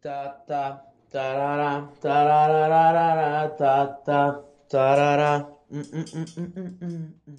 [0.00, 5.48] Ta, ta, tarara, tarararara, ta, ta, tarara.
[5.68, 7.36] Mm, mm, mm.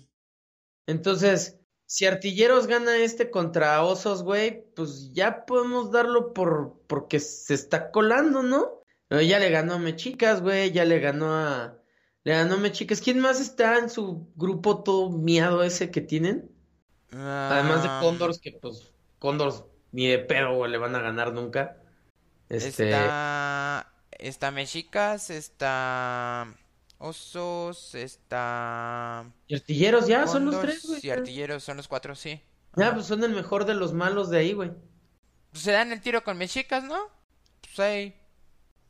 [0.86, 7.54] Entonces, si Artilleros gana este contra Osos, güey, pues ya podemos darlo por porque se
[7.54, 8.84] está colando, ¿no?
[9.10, 11.78] Ya le ganó a Mechicas, güey, ya le ganó a
[12.24, 13.02] le ganó a Mechicas.
[13.02, 16.52] ¿Quién más está en su grupo todo miado ese que tienen?
[17.12, 21.34] Además de Ah, Condors, que pues Condors ni de pedo, güey, le van a ganar
[21.34, 21.81] nunca.
[22.52, 26.54] Este, está, está Mexicas, está
[26.98, 31.00] Osos, está y Artilleros ya son los tres, güey.
[31.02, 31.10] y.
[31.10, 32.42] Artilleros, son los cuatro, sí.
[32.76, 34.72] Ya, pues son el mejor de los malos de ahí, güey.
[35.52, 36.98] Pues se dan el tiro con Mexicas, ¿no?
[37.62, 38.16] Pues ahí,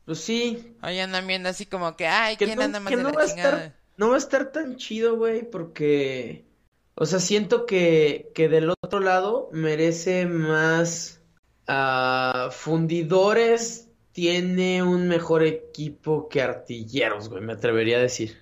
[0.04, 2.96] Pues sí, ahí andan viendo así como que, ay, que ¿quién no, anda más que
[2.96, 3.64] de no la va a chingada?
[3.66, 6.46] estar, no va a estar tan chido, güey, porque,
[6.94, 11.21] o sea, siento que, que del otro lado merece más
[11.66, 18.38] ah, fundidores, tiene un mejor equipo que artilleros, güey, me atrevería a decir.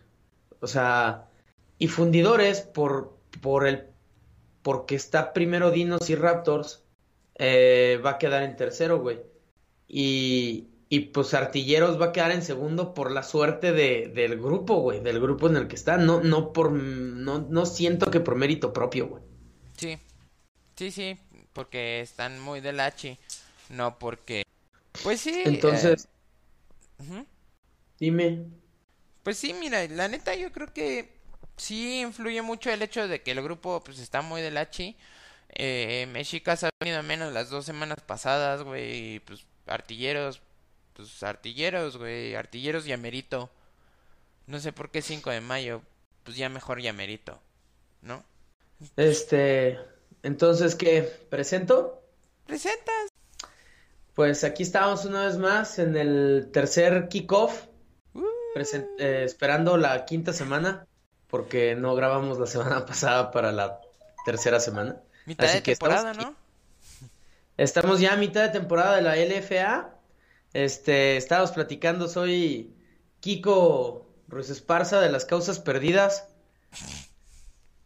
[0.61, 1.29] O sea,
[1.79, 3.87] y fundidores por, por el,
[4.63, 6.85] porque está primero Dinos y Raptors,
[7.37, 9.21] eh, va a quedar en tercero, güey.
[9.89, 14.77] Y, y pues Artilleros va a quedar en segundo por la suerte de, del grupo,
[14.81, 15.97] güey, del grupo en el que está.
[15.97, 19.23] No, no por, no, no siento que por mérito propio, güey.
[19.77, 19.99] Sí,
[20.77, 21.17] sí, sí,
[21.61, 23.19] porque están muy del hachi,
[23.69, 24.45] no porque...
[25.03, 26.09] Pues sí, eh, Entonces,
[27.99, 28.47] dime,
[29.23, 31.13] Pues sí, mira, la neta yo creo que
[31.59, 34.97] sí influye mucho el hecho de que el grupo pues está muy del hachi.
[35.51, 40.41] Eh, Mexicas ha venido menos las dos semanas pasadas, güey, y, pues artilleros,
[40.95, 43.51] pues artilleros, güey, artilleros y Amerito.
[44.47, 45.83] No sé por qué 5 de mayo,
[46.25, 47.39] pues ya mejor ya Amerito,
[48.01, 48.25] ¿no?
[48.97, 49.79] este,
[50.23, 51.03] entonces, ¿qué?
[51.29, 52.03] ¿Presento?
[52.47, 53.11] Presentas.
[54.15, 57.67] Pues aquí estamos una vez más en el tercer kickoff,
[58.13, 58.59] Uh,
[58.99, 60.87] eh, esperando la quinta semana,
[61.29, 63.81] porque no grabamos la semana pasada para la
[64.25, 65.01] tercera semana.
[65.27, 66.25] mitad Así de que estamos temporada, aquí.
[66.25, 66.37] ¿no?
[67.57, 69.95] Estamos ya a mitad de temporada de la LFA.
[70.53, 72.75] Este, estábamos platicando, soy
[73.21, 76.27] Kiko Ruiz Esparza de las Causas Perdidas,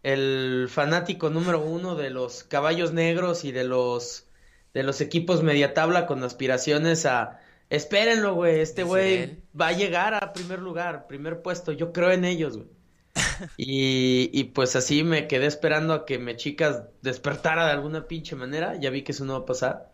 [0.04, 4.28] el fanático número uno de los caballos negros y de los
[4.74, 10.14] de los equipos media tabla con aspiraciones a espérenlo, güey, este güey va a llegar
[10.14, 12.68] a primer lugar, primer puesto, yo creo en ellos, güey.
[13.56, 18.36] Y, y pues así me quedé esperando a que me chicas despertara de alguna pinche
[18.36, 18.76] manera.
[18.78, 19.92] Ya vi que eso no va a pasar.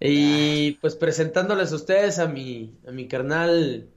[0.00, 3.88] Y pues presentándoles a ustedes a mi, a mi carnal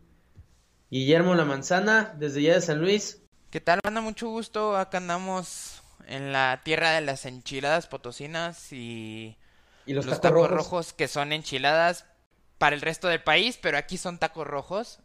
[0.89, 3.23] Guillermo La Manzana, desde ya de San Luis.
[3.49, 4.01] ¿Qué tal, banda?
[4.01, 4.77] Mucho gusto.
[4.77, 9.37] Acá andamos en la tierra de las enchiladas potosinas y
[9.85, 12.05] Y los los tacos rojos, rojos que son enchiladas
[12.57, 14.99] para el resto del país, pero aquí son tacos rojos.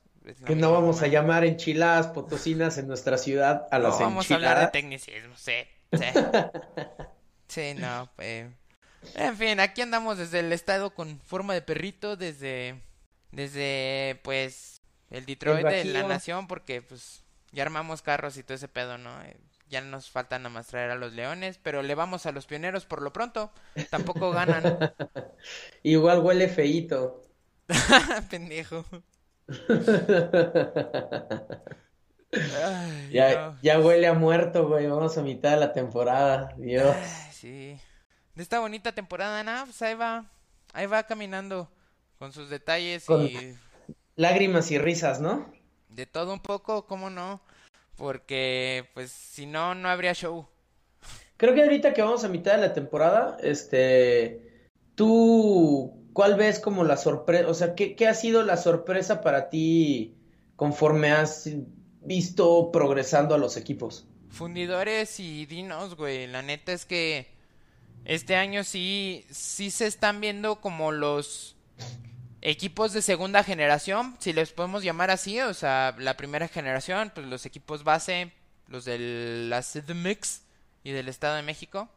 [0.44, 1.08] Que no vamos a ¿no?
[1.08, 4.72] llamar enchiladas potosinas en nuestra ciudad a No las vamos a hablar de enchiladas.
[4.72, 5.52] tecnicismo, sí,
[5.92, 6.04] sí.
[7.48, 8.50] Sí, no, eh.
[9.14, 12.80] En fin, aquí andamos desde el estado con forma de perrito, desde,
[13.30, 14.80] desde, pues,
[15.10, 17.21] el Detroit de la nación, porque, pues,
[17.52, 19.22] ya armamos carros y todo ese pedo, ¿no?
[19.22, 19.36] Eh,
[19.68, 22.84] Ya nos falta nada más traer a los leones, pero le vamos a los pioneros
[22.84, 23.50] por lo pronto.
[23.90, 24.62] Tampoco ganan.
[25.82, 27.22] Igual huele feíto.
[28.30, 28.84] Pendejo.
[32.32, 33.58] Ay, Ya, no.
[33.62, 34.86] ya huele a muerto, güey.
[34.86, 36.54] Vamos a mitad de la temporada.
[36.56, 36.94] Dios.
[36.96, 37.80] Ay, sí.
[38.34, 40.24] De esta bonita temporada, nada, pues ahí va,
[40.72, 41.70] ahí va caminando
[42.18, 43.54] con sus detalles Con- y
[44.16, 45.52] Lágrimas y risas, ¿no?
[45.94, 47.40] De todo un poco, ¿cómo no?
[47.96, 50.46] Porque, pues, si no, no habría show.
[51.36, 56.84] Creo que ahorita que vamos a mitad de la temporada, este, tú, ¿cuál ves como
[56.84, 57.48] la sorpresa?
[57.48, 60.14] O sea, ¿qué, qué ha sido la sorpresa para ti
[60.56, 61.50] conforme has
[62.00, 64.06] visto progresando a los equipos?
[64.30, 67.26] Fundidores y dinos, güey, la neta es que
[68.04, 71.56] este año sí, sí se están viendo como los
[72.42, 77.26] equipos de segunda generación, si les podemos llamar así, o sea, la primera generación, pues
[77.26, 78.32] los equipos base,
[78.68, 78.98] los de
[79.48, 80.42] la CDMX
[80.84, 81.88] y del Estado de México.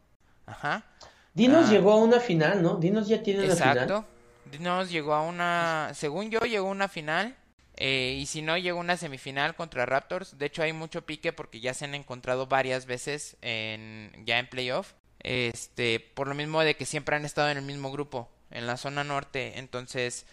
[0.45, 0.86] Ajá.
[1.33, 1.71] Dinos Ah.
[1.71, 2.75] llegó a una final, ¿no?
[2.75, 3.77] Dinos ya tiene una final.
[3.77, 4.06] Exacto.
[4.51, 7.36] Dinos llegó a una, según yo, llegó a una final.
[7.77, 10.38] eh, y si no, llegó a una semifinal contra Raptors.
[10.38, 14.47] De hecho, hay mucho pique porque ya se han encontrado varias veces en, ya en
[14.47, 14.94] playoff.
[15.19, 18.77] Este, por lo mismo de que siempre han estado en el mismo grupo, en la
[18.77, 19.59] zona norte.
[19.59, 20.25] Entonces,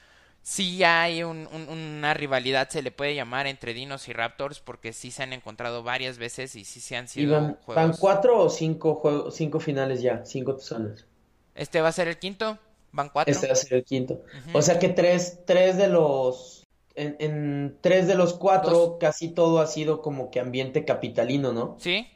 [0.42, 4.92] sí hay un- un- una rivalidad, se le puede llamar, entre Dinos y Raptors, porque
[4.92, 7.98] sí se han encontrado varias veces y sí se han ¿Y sido van, van juegos.
[7.98, 10.24] cuatro o cinco juegos, cinco finales ya?
[10.26, 11.06] Cinco zonas.
[11.54, 12.58] Este va a ser el quinto.
[12.92, 13.32] Van cuatro.
[13.32, 14.22] Este va a ser el quinto.
[14.52, 16.64] O sea que tres, tres de los,
[16.94, 21.78] en, en tres de los cuatro, casi todo ha sido como que ambiente capitalino, ¿no?
[21.78, 22.08] Sí,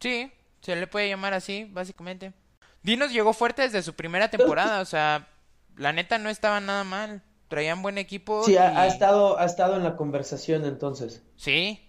[0.00, 0.30] sí,
[0.60, 2.32] se le puede llamar así, básicamente.
[2.82, 5.28] Dinos llegó fuerte desde su primera temporada, o sea,
[5.76, 7.22] la neta no estaba nada mal.
[7.48, 8.44] Traían buen equipo.
[8.44, 11.22] Sí, ha, estado, ha estado en la conversación entonces.
[11.36, 11.80] Sí.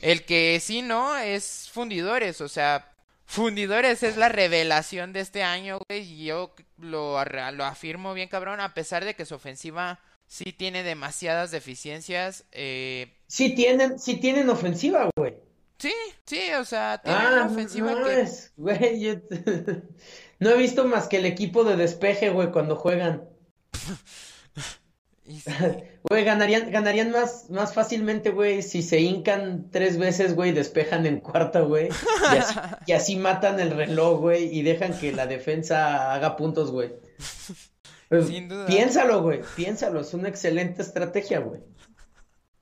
[0.00, 1.16] El que sí, ¿no?
[1.16, 2.92] Es Fundidores, o sea,
[3.26, 8.60] Fundidores es la revelación de este año, güey, y yo lo, lo afirmo bien cabrón,
[8.60, 12.44] a pesar de que su ofensiva sí tiene demasiadas deficiencias.
[12.52, 13.14] Eh...
[13.26, 15.36] Sí tienen, sí tienen ofensiva, güey.
[15.78, 15.92] Sí,
[16.26, 18.20] sí, o sea, tienen una ah, ofensiva no que...
[18.20, 19.14] Es, güey, yo...
[20.42, 23.28] no he visto más que el equipo de despeje, güey, cuando juegan.
[26.02, 31.20] Güey, ganarían, ganarían más, más fácilmente, güey, si se hincan tres veces, güey, despejan en
[31.20, 31.88] cuarta, güey.
[32.86, 36.92] Y así, matan el reloj, güey, y dejan que la defensa haga puntos, güey.
[38.08, 38.66] Pues, Sin duda.
[38.66, 41.60] Piénsalo, güey, piénsalo, es una excelente estrategia, güey.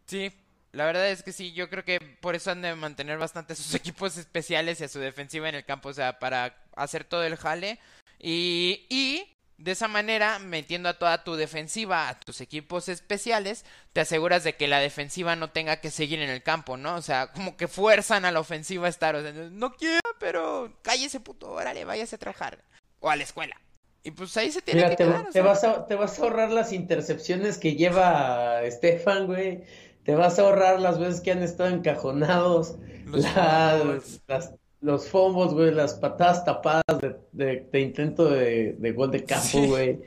[0.06, 0.30] Sí,
[0.72, 3.74] la verdad es que sí, yo creo que por eso han de mantener bastante sus
[3.74, 7.36] equipos especiales y a su defensiva en el campo, o sea, para hacer todo el
[7.36, 7.78] jale.
[8.18, 9.30] Y, y
[9.60, 14.56] de esa manera, metiendo a toda tu defensiva a tus equipos especiales, te aseguras de
[14.56, 16.94] que la defensiva no tenga que seguir en el campo, ¿no?
[16.94, 20.72] O sea, como que fuerzan a la ofensiva a estar, o sea, no quiero, pero
[20.82, 22.64] cállese puto, órale, váyase a trabajar.
[23.00, 23.56] O a la escuela.
[24.02, 26.50] Y pues ahí se tiene que te, quedar, te, vas a, te vas a ahorrar
[26.50, 29.64] las intercepciones que lleva Estefan, güey.
[30.04, 32.76] Te vas a ahorrar las veces que han estado encajonados.
[33.04, 36.84] las, las, los fomos, güey, las patadas tapadas
[37.32, 40.00] de, de, intento de, gol de campo, güey.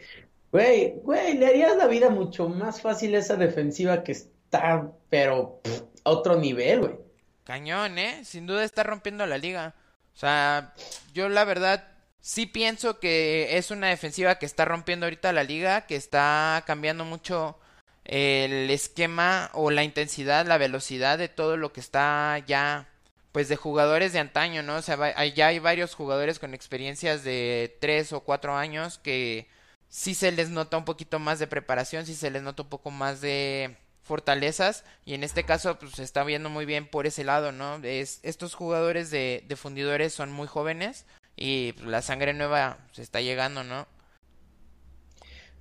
[0.51, 5.61] Güey, güey, le harías la vida mucho más fácil a esa defensiva que está, pero
[6.03, 6.95] a otro nivel, güey.
[7.43, 8.23] Cañón, ¿eh?
[8.23, 9.75] Sin duda está rompiendo la liga.
[10.13, 10.73] O sea,
[11.13, 11.87] yo la verdad
[12.21, 17.03] sí pienso que es una defensiva que está rompiendo ahorita la liga, que está cambiando
[17.03, 17.59] mucho
[18.05, 22.92] el esquema o la intensidad, la velocidad de todo lo que está ya
[23.33, 24.77] pues de jugadores de antaño, ¿no?
[24.77, 29.47] O sea, ya hay varios jugadores con experiencias de tres o cuatro años que
[29.89, 32.91] sí se les nota un poquito más de preparación, sí se les nota un poco
[32.91, 37.23] más de fortalezas y en este caso pues se está viendo muy bien por ese
[37.23, 37.77] lado, ¿no?
[37.83, 43.01] Es, estos jugadores de, de fundidores son muy jóvenes y pues, la sangre nueva se
[43.01, 43.87] está llegando, ¿no?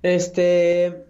[0.03, 1.05] Este,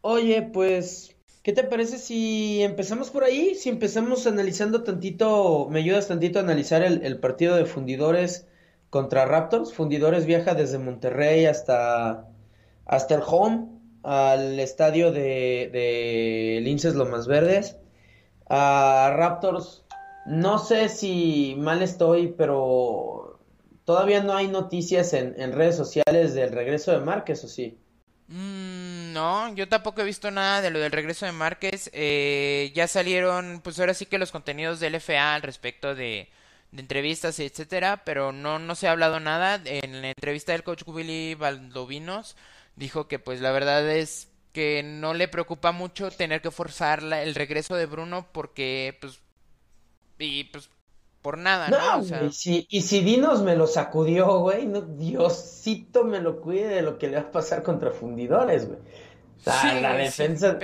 [0.00, 1.15] oye, pues
[1.46, 3.54] ¿Qué te parece si empezamos por ahí?
[3.54, 8.48] Si empezamos analizando tantito, me ayudas tantito a analizar el, partido de Fundidores
[8.90, 9.72] contra Raptors.
[9.72, 12.26] Fundidores viaja desde Monterrey hasta,
[12.84, 13.68] hasta el home,
[14.02, 17.76] al estadio de, de Linces Lomas Verdes.
[18.48, 19.84] A Raptors,
[20.26, 23.38] no sé si mal estoy, pero
[23.84, 27.78] todavía no hay noticias en, en redes sociales del regreso de Márquez, ¿o sí?
[28.26, 28.65] Mm,
[29.16, 31.88] no, yo tampoco he visto nada de lo del regreso de Márquez.
[31.94, 36.28] Eh, ya salieron, pues ahora sí que los contenidos del FA al respecto de,
[36.70, 39.58] de entrevistas, etcétera, pero no, no se ha hablado nada.
[39.64, 42.36] En la entrevista del coach Willy Valdovinos
[42.76, 47.34] dijo que pues la verdad es que no le preocupa mucho tener que forzar el
[47.34, 49.20] regreso de Bruno porque pues
[50.18, 50.68] y pues
[51.22, 52.26] por nada, ¿no?
[52.26, 56.82] y, si, y si Dinos me lo sacudió, güey, no, Diosito me lo cuide de
[56.82, 58.78] lo que le va a pasar contra fundidores, güey.
[59.44, 60.58] La defensa.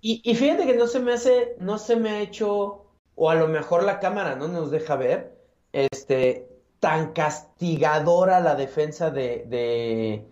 [0.00, 3.34] Y, y fíjate que no se me hace, no se me ha hecho, o a
[3.34, 5.36] lo mejor la cámara no nos deja ver,
[5.72, 6.48] este,
[6.80, 10.24] tan castigadora la defensa de, de,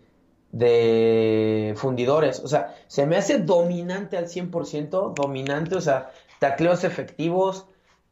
[0.52, 2.40] de fundidores.
[2.40, 7.66] O sea, se me hace dominante al 100%, dominante, o sea, tacleos efectivos,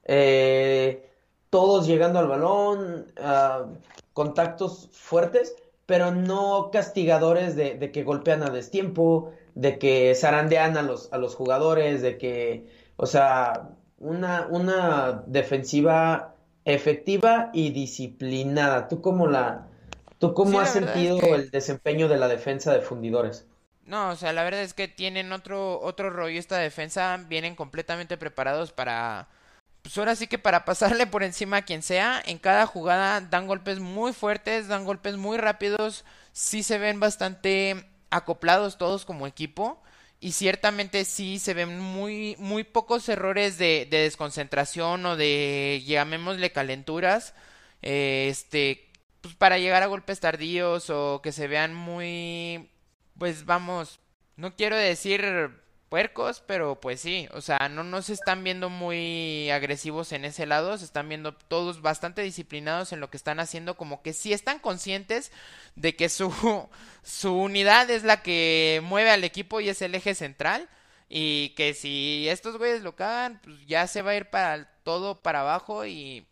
[0.05, 1.11] eh,
[1.51, 3.07] todos llegando al balón,
[4.13, 5.55] contactos fuertes,
[5.87, 11.35] pero no castigadores de, que golpean a destiempo, de que zarandean a los, a los
[11.35, 16.35] jugadores, de que, o sea, una, una defensiva
[16.65, 18.89] efectiva y disciplinada.
[18.89, 19.69] ¿Tú cómo la,
[20.19, 23.47] tú cómo has sentido el desempeño de la defensa de fundidores?
[23.87, 28.17] No, o sea, la verdad es que tienen otro, otro rollo esta defensa, vienen completamente
[28.17, 29.29] preparados para
[29.83, 33.47] pues ahora sí que para pasarle por encima a quien sea, en cada jugada dan
[33.47, 39.83] golpes muy fuertes, dan golpes muy rápidos, sí se ven bastante acoplados todos como equipo
[40.21, 47.35] y ciertamente sí se ven muy muy pocos errores de, desconcentración o de llamémosle calenturas
[47.83, 48.89] este
[49.21, 52.71] pues para llegar a golpes tardíos o que se vean muy
[53.19, 53.99] pues vamos
[54.37, 55.51] no quiero decir
[55.95, 60.45] puercos, pero pues sí, o sea, no, no se están viendo muy agresivos en ese
[60.45, 64.33] lado, se están viendo todos bastante disciplinados en lo que están haciendo, como que sí
[64.33, 65.31] están conscientes
[65.77, 66.35] de que su,
[67.05, 70.69] su unidad es la que mueve al equipo y es el eje central,
[71.09, 75.23] y que si estos güeyes lo cagan, pues ya se va a ir para todo
[75.23, 76.27] para abajo y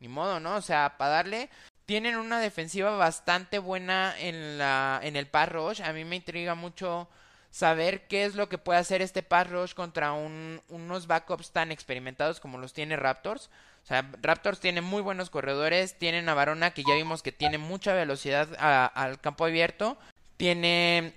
[0.00, 0.56] ni modo, ¿no?
[0.56, 1.48] O sea, para darle
[1.86, 5.80] tienen una defensiva bastante buena en la en el pass rush.
[5.80, 7.08] A mí me intriga mucho
[7.50, 11.72] saber qué es lo que puede hacer este pass rush contra un, unos backups tan
[11.72, 13.50] experimentados como los tiene Raptors.
[13.84, 17.58] O sea, Raptors tiene muy buenos corredores, tienen a Varona que ya vimos que tiene
[17.58, 19.98] mucha velocidad al campo abierto,
[20.36, 21.14] tiene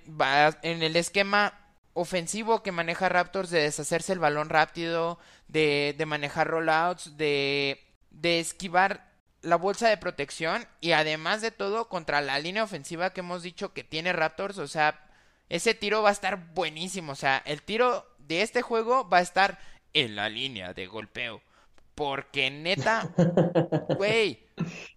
[0.62, 1.58] en el esquema
[1.92, 7.78] ofensivo que maneja Raptors de deshacerse el balón rápido, de, de manejar rollouts, de,
[8.10, 9.12] de esquivar
[9.42, 13.74] la bolsa de protección y además de todo contra la línea ofensiva que hemos dicho
[13.74, 14.98] que tiene Raptors, o sea,
[15.52, 19.20] ese tiro va a estar buenísimo, o sea, el tiro de este juego va a
[19.20, 19.58] estar
[19.92, 21.42] en la línea de golpeo.
[21.94, 23.10] Porque neta,
[23.98, 24.46] güey,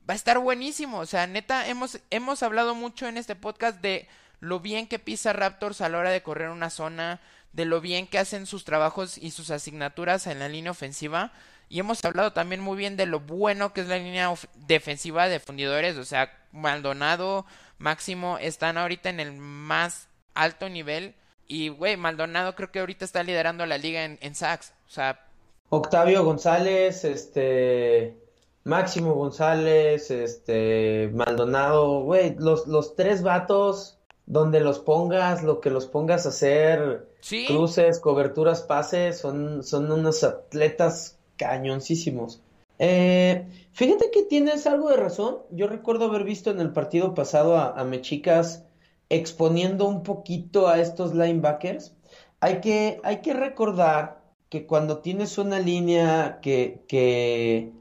[0.09, 0.99] va a estar buenísimo.
[0.99, 4.07] O sea, neta, hemos, hemos hablado mucho en este podcast de
[4.39, 7.19] lo bien que pisa Raptors a la hora de correr una zona,
[7.51, 11.33] de lo bien que hacen sus trabajos y sus asignaturas en la línea ofensiva.
[11.67, 15.41] Y hemos hablado también muy bien de lo bueno que es la línea defensiva de
[15.41, 15.97] fundidores.
[15.97, 17.45] O sea, Maldonado,
[17.77, 21.15] Máximo están ahorita en el más alto nivel.
[21.47, 24.73] Y, güey, Maldonado creo que ahorita está liderando la liga en, en sacks.
[24.87, 25.27] O sea...
[25.69, 28.17] Octavio González, este...
[28.63, 31.09] Máximo González, este...
[31.13, 37.07] Maldonado, güey, los, los tres vatos donde los pongas, lo que los pongas a hacer,
[37.47, 42.41] cruces, coberturas, pases, son, son unos atletas cañoncísimos.
[42.79, 45.37] Eh, fíjate que tienes algo de razón.
[45.51, 48.63] Yo recuerdo haber visto en el partido pasado a, Mechicas
[49.09, 51.95] exponiendo un poquito a estos linebackers.
[52.39, 57.73] Hay que, hay que recordar que cuando tienes una línea que, que,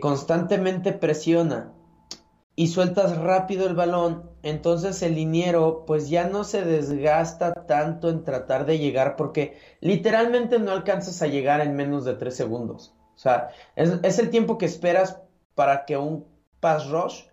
[0.00, 1.72] constantemente presiona
[2.54, 8.24] y sueltas rápido el balón, entonces el liniero pues ya no se desgasta tanto en
[8.24, 12.94] tratar de llegar porque literalmente no alcanzas a llegar en menos de tres segundos.
[13.14, 15.20] O sea, es, el tiempo que esperas
[15.54, 16.26] para que un
[16.60, 17.24] pass rush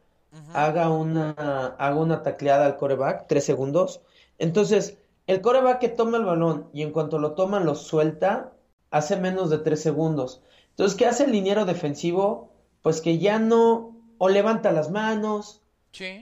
[0.54, 1.32] haga, una,
[1.78, 4.02] haga una tacleada al coreback, tres segundos.
[4.38, 8.54] Entonces, el coreback que toma el balón y en cuanto lo toma lo suelta,
[8.92, 10.42] hace menos de tres segundos.
[10.72, 12.52] Entonces, ¿qué hace el liniero defensivo?
[12.82, 15.62] Pues que ya no o levanta las manos,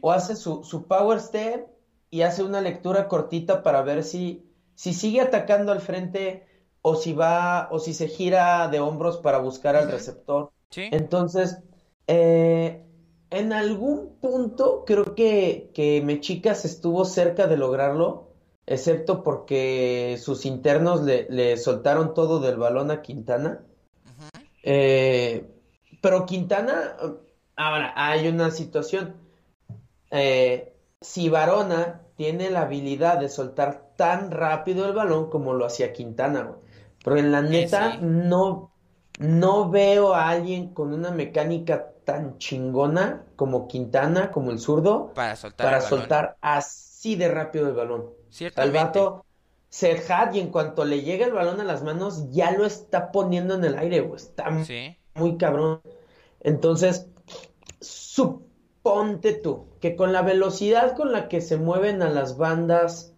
[0.01, 1.67] o hace su, su, power step
[2.09, 4.45] y hace una lectura cortita para ver si,
[4.75, 6.47] si sigue atacando al frente
[6.81, 10.51] o si va, o si se gira de hombros para buscar al receptor.
[10.75, 11.59] Entonces,
[12.07, 12.86] eh,
[13.29, 18.29] en algún punto creo que, que Mechicas estuvo cerca de lograrlo,
[18.65, 23.61] excepto porque sus internos le, le soltaron todo del balón a Quintana.
[24.63, 25.45] Eh,
[26.01, 26.95] pero Quintana
[27.57, 29.15] Ahora, hay una situación.
[30.11, 35.91] Eh, si Varona tiene la habilidad de soltar tan rápido el balón como lo hacía
[35.91, 36.55] Quintana,
[37.03, 38.71] Pero en la neta, no,
[39.19, 45.35] no veo a alguien con una mecánica tan chingona como Quintana, como el zurdo, para
[45.35, 48.05] soltar, para soltar así de rápido el balón.
[48.55, 49.25] El vato
[49.67, 53.55] se y en cuanto le llega el balón a las manos, ya lo está poniendo
[53.55, 54.15] en el aire, güey.
[54.15, 54.47] Está
[55.15, 55.81] muy cabrón.
[56.39, 57.07] Entonces,
[57.81, 63.13] Suponte tú que con la velocidad con la que se mueven a las bandas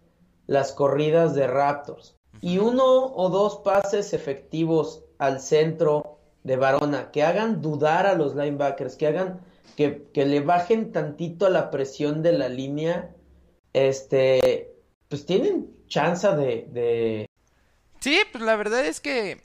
[0.48, 7.22] las corridas de Raptors y uno o dos pases efectivos al centro de Varona que
[7.22, 9.40] hagan dudar a los linebackers, que hagan
[9.76, 13.10] que, le bajen tantito la presión de la línea,
[13.72, 14.72] este,
[15.08, 17.26] pues tienen chance de, de...
[18.00, 19.40] Sí, pues la verdad es que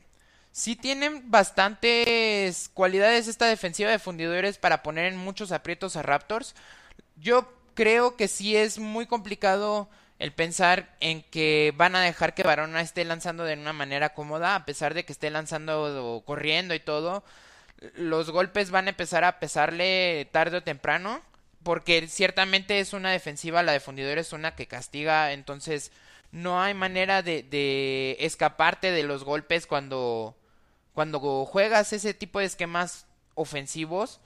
[0.51, 6.55] sí tienen bastantes cualidades esta defensiva de fundidores para poner en muchos aprietos a Raptors.
[7.17, 12.43] Yo creo que sí es muy complicado el pensar en que van a dejar que
[12.43, 16.74] Barona esté lanzando de una manera cómoda, a pesar de que esté lanzando o corriendo
[16.74, 17.24] y todo.
[17.95, 21.22] Los golpes van a empezar a pesarle tarde o temprano,
[21.63, 25.91] porque ciertamente es una defensiva, la de fundidores es una que castiga, entonces
[26.31, 30.36] no hay manera de, de escaparte de los golpes cuando
[30.95, 33.05] cuando juegas ese tipo de esquemas
[33.36, 34.22] ofensivos,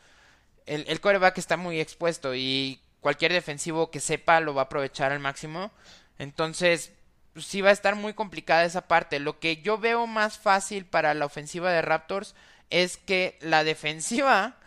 [0.68, 5.12] el, el coreback está muy expuesto y cualquier defensivo que sepa lo va a aprovechar
[5.12, 5.72] al máximo.
[6.18, 6.92] Entonces,
[7.36, 9.20] sí va a estar muy complicada esa parte.
[9.20, 12.36] Lo que yo veo más fácil para la ofensiva de Raptors
[12.70, 14.58] es que la defensiva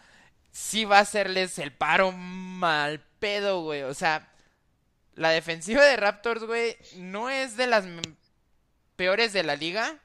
[0.51, 3.83] sí va a hacerles el paro mal pedo, güey.
[3.83, 4.29] O sea,
[5.15, 7.85] la defensiva de Raptors, güey, no es de las
[8.97, 9.99] peores de la liga,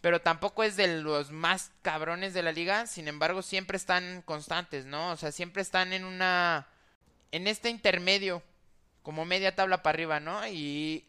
[0.00, 4.84] pero tampoco es de los más cabrones de la liga, sin embargo siempre están constantes,
[4.86, 5.10] ¿no?
[5.10, 6.68] O sea, siempre están en una
[7.32, 8.42] en este intermedio,
[9.02, 10.46] como media tabla para arriba, ¿no?
[10.48, 11.06] Y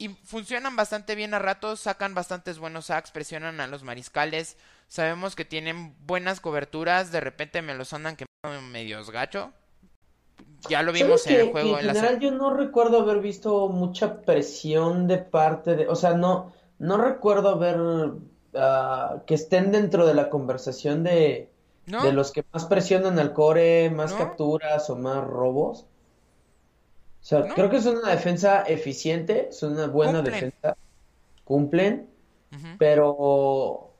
[0.00, 4.56] y funcionan bastante bien a ratos, sacan bastantes buenos sacks, presionan a los mariscales.
[4.88, 9.52] Sabemos que tienen buenas coberturas, de repente me los andan quemando medios gacho.
[10.70, 11.78] Ya lo vimos en el juego.
[11.78, 16.54] en, general yo no recuerdo haber visto mucha presión de parte de, o sea, no
[16.78, 21.52] no recuerdo ver uh, que estén dentro de la conversación de,
[21.86, 25.86] de los que más presionan al core, más capturas o más robos.
[27.20, 30.76] O sea, creo que es una defensa eficiente, es una buena defensa,
[31.44, 32.08] cumplen,
[32.78, 33.92] pero,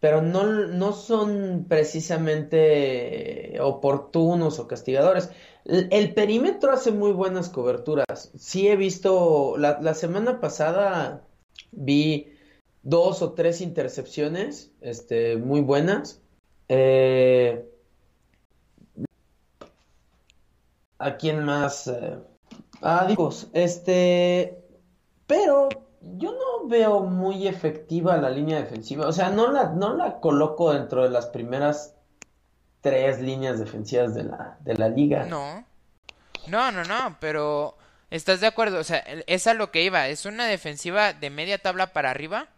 [0.00, 5.30] pero no, no son precisamente oportunos o castigadores.
[5.64, 8.32] El, perímetro hace muy buenas coberturas.
[8.36, 11.24] Sí he visto, la, la semana pasada
[11.70, 12.34] vi
[12.82, 16.20] dos o tres intercepciones, este, muy buenas.
[16.68, 17.68] Eh,
[20.98, 21.88] ¿A quién más?
[21.88, 22.18] Eh,
[22.82, 24.58] Ah, digo, este,
[25.28, 25.68] pero
[26.00, 29.06] yo no veo muy efectiva la línea defensiva.
[29.06, 31.94] O sea, no la, no la coloco dentro de las primeras
[32.80, 35.24] tres líneas defensivas de la, de la liga.
[35.26, 35.64] No.
[36.48, 37.76] No, no, no, pero
[38.10, 38.80] ¿estás de acuerdo?
[38.80, 40.08] O sea, es a lo que iba.
[40.08, 42.48] Es una defensiva de media tabla para arriba.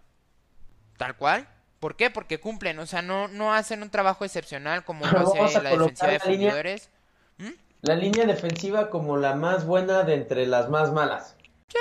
[0.97, 1.47] Tal cual.
[1.85, 2.09] ¿Por qué?
[2.09, 6.13] Porque cumplen, o sea, no, no hacen un trabajo excepcional como lo hace la defensiva
[6.13, 6.89] de fundidores.
[7.37, 7.51] ¿Mm?
[7.83, 11.37] la línea defensiva como la más buena de entre las más malas.
[11.69, 11.77] Sí,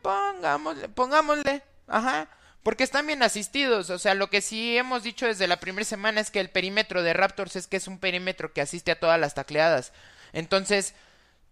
[0.00, 2.28] pongámosle, pongámosle, ajá,
[2.62, 6.20] porque están bien asistidos, o sea, lo que sí hemos dicho desde la primera semana
[6.20, 9.18] es que el perímetro de Raptors es que es un perímetro que asiste a todas
[9.18, 9.92] las tacleadas.
[10.32, 10.94] Entonces,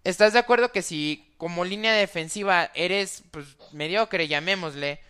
[0.05, 5.01] ¿estás de acuerdo que si como línea defensiva eres pues mediocre, llamémosle,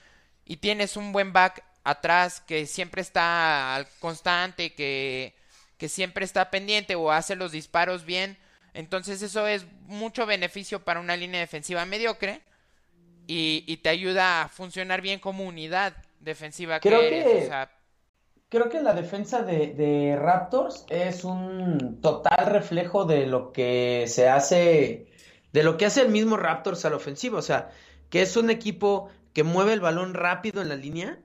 [0.46, 5.34] y tienes un buen back atrás que siempre está constante, que
[5.78, 8.38] que siempre está pendiente o hace los disparos bien,
[8.74, 12.40] entonces eso es mucho beneficio para una línea defensiva mediocre
[13.26, 17.50] y, te ayuda a funcionar bien como unidad defensiva creo que,
[18.48, 25.08] Creo que la defensa de, Raptors es un total reflejo de lo que se hace,
[25.52, 27.40] de lo que hace el mismo Raptors a la ofensiva.
[27.40, 27.70] O sea,
[28.08, 31.18] que es un equipo que mueve el balón rápido en la línea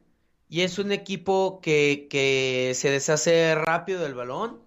[0.51, 4.59] y es un equipo que, que se deshace rápido del balón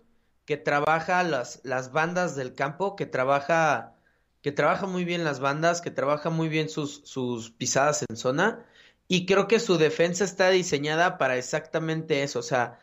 [0.47, 3.95] que trabaja las, las bandas del campo, que trabaja,
[4.41, 8.65] que trabaja muy bien las bandas, que trabaja muy bien sus, sus pisadas en zona.
[9.09, 12.79] Y creo que su defensa está diseñada para exactamente eso, o sea,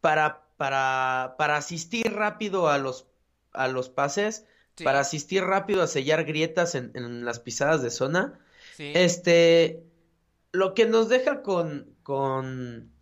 [0.00, 3.06] para, para, para asistir rápido a los,
[3.52, 4.46] a los pases,
[4.82, 8.40] para asistir rápido a sellar grietas en, en las pisadas de zona.
[8.78, 9.84] Este,
[10.50, 12.92] lo que nos deja con, con,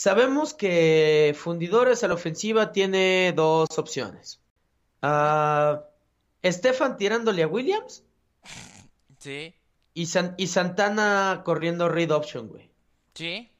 [0.00, 4.40] Sabemos que Fundidores a la ofensiva tiene dos opciones.
[5.02, 5.76] Uh,
[6.40, 8.02] Estefan tirándole a Williams.
[9.18, 9.54] Sí.
[9.92, 12.70] Y, y Santana corriendo read option, güey.
[13.12, 13.52] Sí.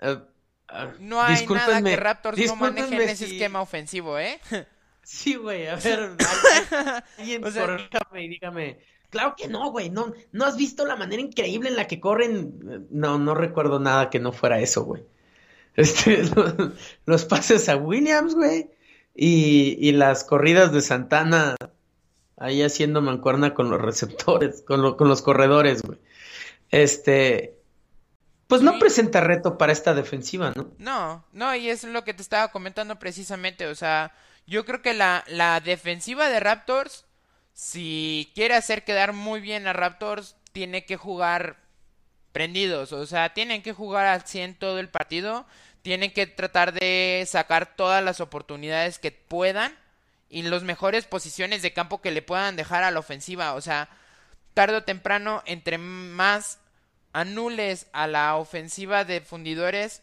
[0.00, 0.20] Uh,
[1.00, 4.38] no hay nada que Raptors no maneje en ese esquema ofensivo, ¿eh?
[5.02, 6.12] sí, güey, a ver,
[7.18, 8.78] alguien, o y dígame.
[9.10, 12.86] Claro que no, güey, no, no has visto la manera increíble en la que corren.
[12.90, 15.04] No, no recuerdo nada que no fuera eso, güey.
[15.74, 16.22] Este,
[17.06, 18.70] los, pases a Williams, güey.
[19.14, 21.56] Y, y, las corridas de Santana
[22.36, 25.98] ahí haciendo mancuerna con los receptores, con, con los corredores, güey.
[26.70, 27.58] Este,
[28.48, 30.72] pues no presenta reto para esta defensiva, ¿no?
[30.78, 34.12] No, no, y es lo que te estaba comentando precisamente, o sea,
[34.46, 37.04] yo creo que la, la defensiva de Raptors,
[37.58, 41.56] si quiere hacer quedar muy bien a Raptors, tiene que jugar
[42.30, 45.44] prendidos, o sea, tienen que jugar al 100 todo el partido
[45.82, 49.74] tienen que tratar de sacar todas las oportunidades que puedan
[50.28, 53.54] y las mejores posiciones de campo que le puedan dejar a la ofensiva.
[53.54, 53.88] O sea,
[54.54, 56.58] tarde o temprano, entre más
[57.14, 60.02] anules a la ofensiva de fundidores,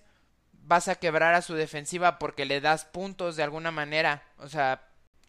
[0.54, 4.24] vas a quebrar a su defensiva porque le das puntos de alguna manera.
[4.40, 4.82] O sea,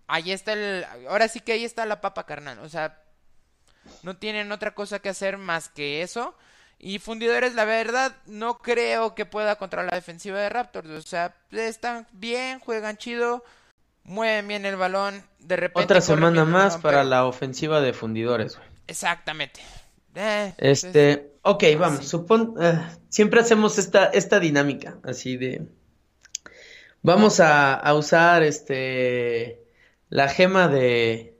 [0.06, 0.84] ahí está el...
[1.08, 2.58] Ahora sí que ahí está la papa carnal.
[2.60, 3.02] O sea,
[4.02, 6.36] no tienen otra cosa que hacer más que eso.
[6.78, 10.90] Y Fundidores, la verdad, no creo que pueda contra la defensiva de Raptors.
[10.90, 13.44] O sea, están bien, juegan chido,
[14.04, 15.22] mueven bien el balón.
[15.38, 15.84] De repente.
[15.84, 18.68] Otra semana más para la ofensiva de Fundidores, güey.
[18.86, 19.60] Exactamente.
[20.14, 22.06] Eh, este, ok, vamos.
[22.06, 25.66] Supon, eh, siempre hacemos esta, esta dinámica, así de.
[27.02, 29.65] Vamos a, a usar este
[30.08, 31.36] la gema de,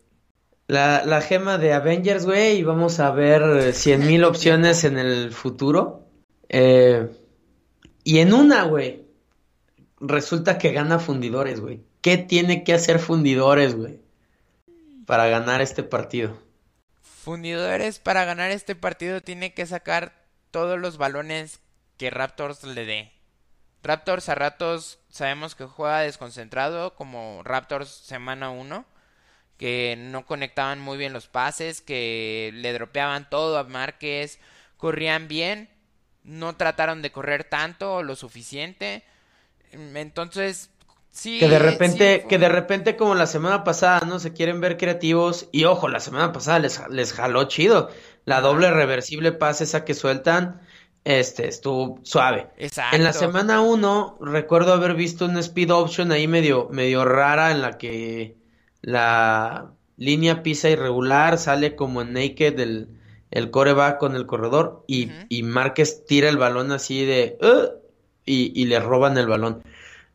[0.67, 6.09] la, la gema de Avengers, güey, y vamos a ver 100.000 opciones en el futuro.
[6.49, 7.09] Eh,
[8.05, 9.05] y en una, güey,
[10.01, 11.83] resulta que gana Fundidores, güey.
[12.01, 14.01] ¿Qué tiene que hacer Fundidores, güey?
[15.07, 16.39] Para ganar este partido.
[17.03, 21.61] Fundidores para ganar este partido tiene que sacar todos los balones
[21.97, 23.13] que Raptors le dé.
[23.83, 28.85] Raptors a ratos sabemos que juega desconcentrado, como Raptors semana 1,
[29.57, 34.39] que no conectaban muy bien los pases, que le dropeaban todo a Márquez,
[34.77, 35.69] corrían bien,
[36.23, 39.03] no trataron de correr tanto o lo suficiente.
[39.73, 40.71] Entonces,
[41.11, 41.39] sí.
[41.39, 44.19] Que de repente, que de repente, como la semana pasada, ¿no?
[44.19, 45.49] Se quieren ver creativos.
[45.53, 47.91] Y ojo, la semana pasada les, les jaló chido.
[48.25, 50.61] La doble reversible pase esa que sueltan
[51.07, 52.49] este, estuvo suave.
[52.59, 52.97] Exacto.
[52.97, 57.63] En la semana 1 recuerdo haber visto una speed option ahí medio, medio rara en
[57.63, 58.35] la que
[58.83, 62.89] la línea pisa irregular, sale como en naked el,
[63.31, 67.39] el core va con el corredor y, y Márquez tira el balón así de
[68.25, 69.63] y, y, le roban el balón.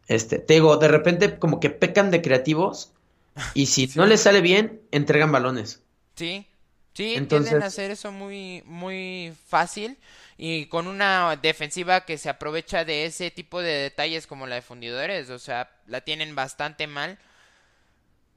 [0.10, 2.92] Este, te digo, de repente como que pecan de creativos
[3.54, 5.82] y si no les sale bien, entregan balones.
[6.16, 6.46] Sí,
[6.94, 7.64] sí, Entonces...
[7.64, 9.98] hacer eso muy, muy fácil
[10.44, 14.64] y con una defensiva que se aprovecha de ese tipo de detalles como la de
[14.64, 17.20] fundidores, o sea, la tienen bastante mal.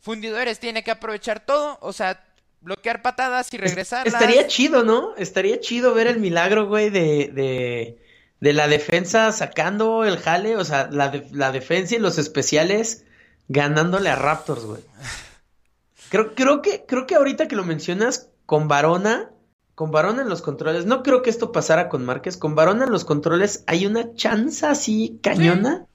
[0.00, 2.22] Fundidores tiene que aprovechar todo, o sea,
[2.60, 4.06] bloquear patadas y regresar.
[4.06, 5.16] Estaría chido, ¿no?
[5.16, 7.98] Estaría chido ver el milagro, güey, de, de,
[8.38, 13.06] de la defensa sacando el jale, o sea, la, la defensa y los especiales
[13.48, 14.82] ganándole a Raptors, güey.
[16.10, 19.30] Creo, creo, que, creo que ahorita que lo mencionas, con Varona
[19.74, 22.90] con Barón en los controles, no creo que esto pasara con Márquez, con Barón en
[22.90, 25.86] los controles hay una chanza así cañona.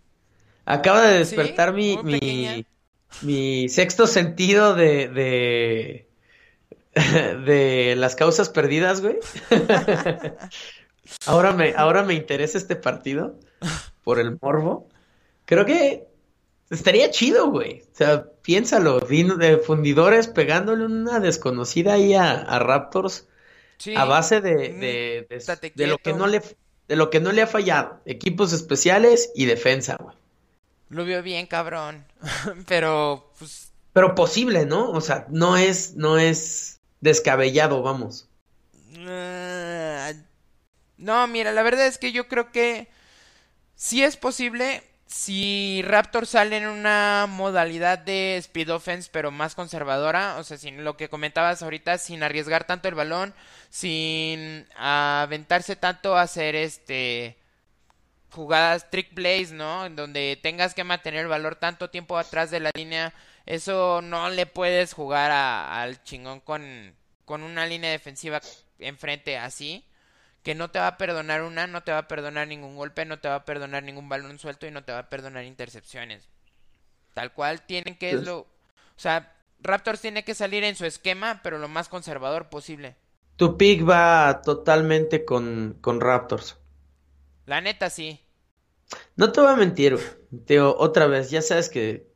[0.65, 2.65] Acaba de despertar mi, mi,
[3.21, 6.09] mi, sexto sentido de, de,
[7.45, 9.17] de las causas perdidas, güey.
[11.25, 13.39] ahora, me, ahora me interesa este partido
[14.03, 14.89] por el morbo.
[15.45, 16.05] Creo que
[16.69, 17.81] estaría chido, güey.
[17.93, 23.28] O sea, piénsalo, de fundidores pegándole una desconocida ahí a Raptors
[23.95, 26.41] a base de, mm, de, lo que no le
[26.87, 30.15] de lo que no le ha fallado, equipos especiales y defensa, güey.
[30.89, 32.05] Lo vio bien, cabrón.
[32.67, 34.91] Pero pues pero posible, ¿no?
[34.91, 38.29] O sea, no es no es descabellado, vamos.
[38.99, 40.11] Ah,
[40.97, 42.87] no, mira, la verdad es que yo creo que
[43.75, 50.37] sí es posible, si Raptor sale en una modalidad de speed offense pero más conservadora,
[50.37, 53.33] o sea, sin lo que comentabas ahorita, sin arriesgar tanto el balón,
[53.71, 57.37] sin aventarse tanto a hacer este
[58.31, 59.87] jugadas trick plays, ¿no?
[59.87, 63.13] En donde tengas que mantener el valor tanto tiempo atrás de la línea,
[63.47, 66.95] eso no le puedes jugar al chingón con,
[67.25, 68.41] con una línea defensiva
[68.79, 69.83] enfrente así
[70.43, 73.19] que no te va a perdonar una, no te va a perdonar ningún golpe, no
[73.19, 76.27] te va a perdonar ningún balón suelto y no te va a perdonar intercepciones.
[77.13, 78.47] Tal cual tienen que es lo, o
[78.97, 82.95] sea, Raptors tiene que salir en su esquema, pero lo más conservador posible.
[83.37, 86.57] Tu pick va totalmente con, con Raptors.
[87.45, 88.19] La neta sí.
[89.15, 89.99] No te voy a mentir,
[90.45, 92.07] Teo, otra vez, ya sabes que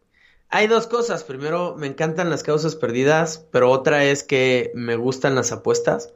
[0.49, 1.23] hay dos cosas.
[1.23, 6.13] Primero, me encantan las causas perdidas, pero otra es que me gustan las apuestas.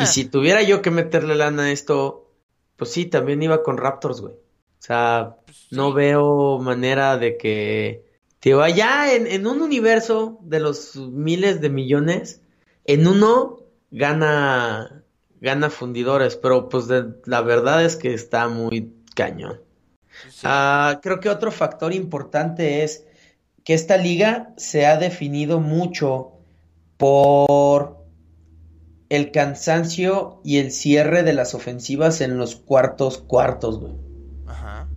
[0.00, 2.30] Y si tuviera yo que meterle lana a esto,
[2.76, 4.34] pues sí, también iba con Raptors, güey.
[4.34, 8.04] O sea, pues no veo manera de que,
[8.38, 12.40] tío, allá en, en un universo de los miles de millones,
[12.84, 13.58] en uno
[13.90, 15.04] gana,
[15.40, 16.86] gana fundidores, pero pues
[17.24, 19.60] la verdad es que está muy cañón.
[20.44, 23.06] Ah, creo que otro factor importante es
[23.64, 26.32] que esta liga se ha definido mucho
[26.96, 27.79] por
[29.10, 33.92] el cansancio y el cierre de las ofensivas en los cuartos cuartos, güey.
[34.46, 34.88] Ajá.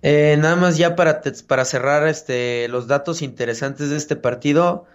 [0.00, 4.86] Eh, nada más ya para, para cerrar este, los datos interesantes de este partido.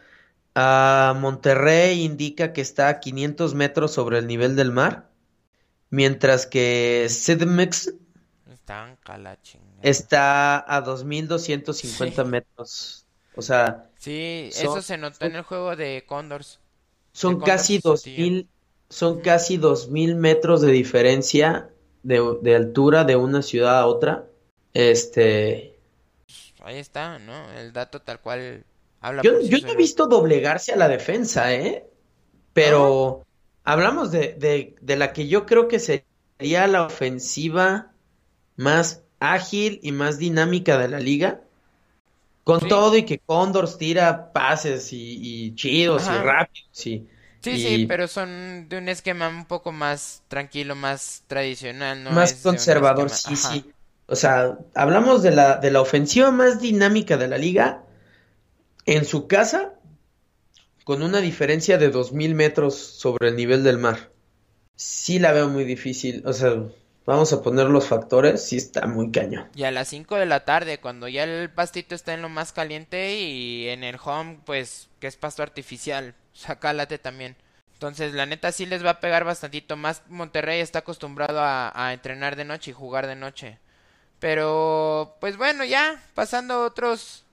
[0.56, 5.12] A Monterrey indica que está a 500 metros sobre el nivel del mar,
[5.92, 7.94] mientras que Sidmex
[9.82, 13.06] está a 2250 metros.
[13.36, 16.60] O sea, sí, eso se notó en el juego de Condors.
[17.18, 18.48] Son casi dos mil,
[18.90, 21.68] son casi dos mil metros de diferencia
[22.04, 24.28] de, altura de una ciudad a otra.
[24.72, 25.80] Este.
[26.62, 27.52] Ahí está, ¿no?
[27.54, 28.64] El dato tal cual
[29.02, 29.24] habla.
[29.24, 31.88] Yo, yo no he visto doblegarse a la defensa, ¿eh?
[32.54, 33.26] Pero
[33.64, 37.94] hablamos de, de, de la que yo creo que sería la ofensiva
[38.58, 41.42] más ágil y más dinámica de la liga.
[42.48, 47.08] Con todo y que Condors tira pases y, chidos y rápidos y
[47.42, 52.12] Sí, sí, pero son de un esquema un poco más tranquilo, más tradicional, ¿no?
[52.12, 53.66] Más conservador, sí, sí.
[54.08, 57.84] O sea, hablamos de la, de la ofensiva más dinámica de la liga
[58.86, 59.74] en su casa,
[60.84, 64.10] con una diferencia de 2.000 metros sobre el nivel del mar.
[64.76, 66.24] Sí la veo muy difícil.
[66.26, 66.64] O sea,
[67.08, 69.48] vamos a poner los factores, sí está muy caño.
[69.56, 72.52] Y a las 5 de la tarde, cuando ya el pastito está en lo más
[72.52, 77.38] caliente y en el home, pues, que es pasto artificial, sacálate también.
[77.74, 80.04] Entonces, la neta sí les va a pegar bastantito más.
[80.10, 83.58] Monterrey está acostumbrado a, a entrenar de noche y jugar de noche.
[84.20, 87.24] Pero, pues bueno, ya pasando a otros,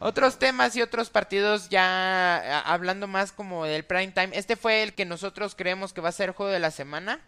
[0.00, 4.30] otros temas y otros partidos, ya hablando más como del prime time.
[4.32, 7.20] Este fue el que nosotros creemos que va a ser el juego de la semana.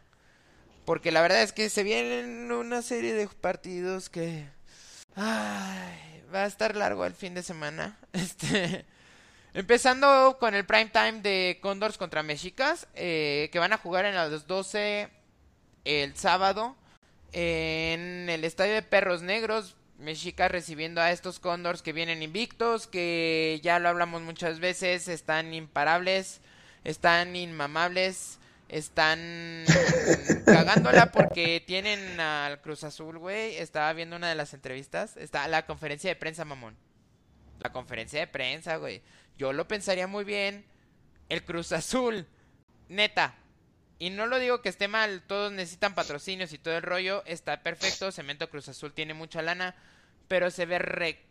[0.85, 4.49] Porque la verdad es que se vienen una serie de partidos que...
[5.15, 7.99] Ay, va a estar largo el fin de semana.
[8.13, 8.85] Este...
[9.53, 14.15] Empezando con el prime time de Condors contra Mexicas, eh, que van a jugar en
[14.15, 15.09] las 12
[15.85, 16.77] el sábado
[17.33, 23.61] en el estadio de Perros Negros, Mexica recibiendo a estos Condors que vienen invictos, que
[23.63, 26.41] ya lo hablamos muchas veces, están imparables,
[26.85, 28.39] están inmamables,
[28.71, 29.65] están
[30.47, 33.57] cagándola porque tienen al Cruz Azul, güey.
[33.57, 36.77] Estaba viendo una de las entrevistas, está la conferencia de prensa, mamón.
[37.59, 39.03] La conferencia de prensa, güey.
[39.37, 40.65] Yo lo pensaría muy bien.
[41.29, 42.27] El Cruz Azul,
[42.89, 43.35] neta,
[44.01, 47.63] y no lo digo que esté mal, todos necesitan patrocinios y todo el rollo, está
[47.63, 49.77] perfecto, Cemento Cruz Azul tiene mucha lana,
[50.27, 51.23] pero se ve re...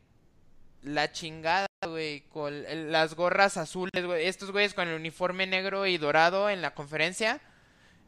[0.83, 5.97] la chingada, güey, con las gorras azules, güey, estos güeyes con el uniforme negro y
[5.97, 7.41] dorado en la conferencia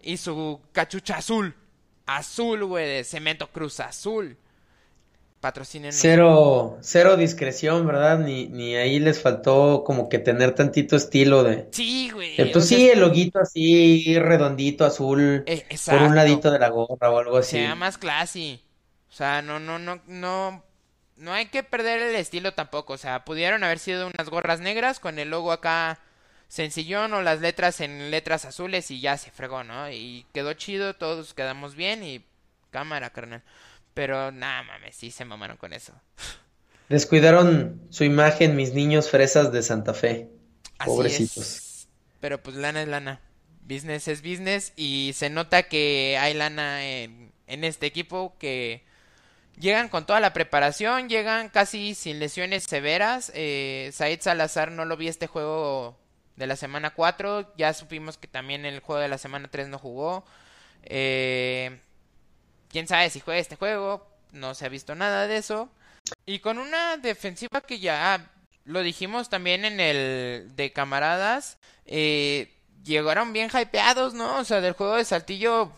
[0.02, 1.56] y su cachucha azul,
[2.06, 4.38] azul, güey, de Cemento Cruz Azul.
[5.40, 5.92] Patrocinen.
[5.92, 8.20] Cero, cero discreción, ¿verdad?
[8.20, 11.68] Ni, ni ahí les faltó como que tener tantito estilo de.
[11.72, 12.36] Sí, güey.
[12.38, 17.18] Entonces sí, el loguito así redondito, azul, eh, por un ladito de la gorra o
[17.18, 17.58] algo así.
[17.58, 18.62] Sea más classy.
[19.10, 20.64] O sea, no, no, no, no,
[21.22, 22.94] no hay que perder el estilo tampoco.
[22.94, 26.00] O sea, pudieron haber sido unas gorras negras con el logo acá
[26.48, 29.90] sencillón o las letras en letras azules y ya se fregó, ¿no?
[29.90, 32.26] Y quedó chido, todos quedamos bien y
[32.72, 33.44] cámara, carnal.
[33.94, 35.94] Pero nada mames, sí se mamaron con eso.
[36.90, 40.28] Descuidaron su imagen mis niños fresas de Santa Fe.
[40.84, 41.88] Pobrecitos.
[42.20, 43.22] Pero pues lana es lana.
[43.62, 44.74] Business es business.
[44.76, 48.84] Y se nota que hay lana en, en este equipo que
[49.62, 53.32] llegan con toda la preparación, llegan casi sin lesiones severas.
[53.36, 55.98] Eh, Said Salazar no lo vi este juego
[56.36, 57.54] de la semana 4.
[57.56, 60.26] Ya supimos que también el juego de la semana 3 no jugó.
[60.84, 61.80] Eh,
[62.70, 65.70] quién sabe si juega este juego, no se ha visto nada de eso.
[66.26, 68.32] Y con una defensiva que ya
[68.66, 72.52] lo dijimos también en el de camaradas, eh,
[72.84, 74.40] llegaron bien hypeados, ¿no?
[74.40, 75.72] O sea, del juego de Saltillo,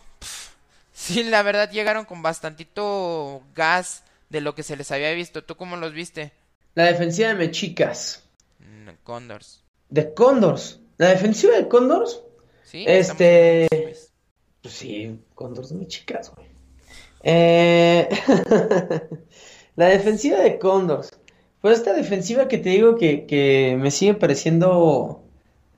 [0.94, 5.44] sí, la verdad llegaron con bastantito gas de lo que se les había visto.
[5.44, 6.32] ¿Tú cómo los viste?
[6.74, 8.22] La defensiva de Mechicas.
[8.60, 9.62] Mm, Condors.
[9.90, 10.80] De Condors.
[10.96, 12.22] La defensiva de Condors.
[12.64, 12.84] Sí.
[12.88, 13.68] Este.
[14.62, 16.48] Pues sí, Condors Mechicas, güey.
[17.22, 18.08] Eh,
[19.76, 21.10] la defensiva de Condors.
[21.60, 25.22] Pues esta defensiva que te digo que, me sigue pareciendo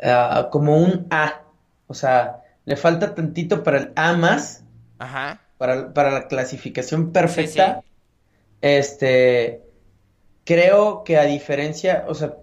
[0.03, 1.43] ah, como un A.
[1.87, 4.65] O sea, le falta tantito para el A más.
[4.99, 5.43] Ajá.
[5.59, 7.83] Para, la clasificación perfecta.
[8.61, 9.63] Este.
[10.45, 12.05] Creo que a diferencia.
[12.09, 12.37] O sea,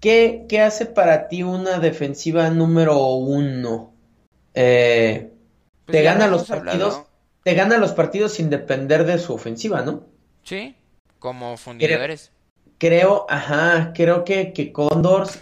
[0.00, 3.94] ¿qué, hace para ti una defensiva número uno?
[4.54, 5.30] Eh,
[5.84, 7.04] pues te gana los partidos
[7.44, 10.04] te gana los partidos sin depender de su ofensiva, ¿no?
[10.42, 10.74] Sí,
[11.18, 12.32] como fundidores.
[12.78, 15.38] Creo, ajá, creo que, que Condors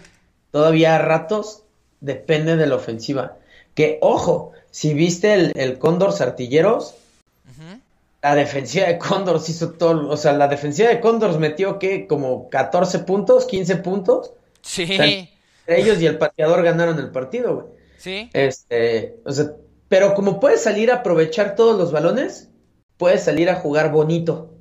[0.51, 1.65] todavía a ratos
[2.01, 3.39] depende de la ofensiva.
[3.75, 6.97] Que, ojo, si viste el, el Condors Artilleros,
[8.23, 12.49] la defensiva de Condors hizo todo, o sea, la defensiva de Condors metió que como
[12.51, 14.33] 14 puntos, 15 puntos.
[14.63, 15.29] Sí.
[15.67, 17.67] ellos y el pateador ganaron el partido, güey.
[17.99, 18.31] Sí.
[18.33, 19.53] Este, o sea,
[19.89, 22.49] pero como puedes salir a aprovechar todos los balones,
[22.97, 24.55] puedes salir a jugar bonito.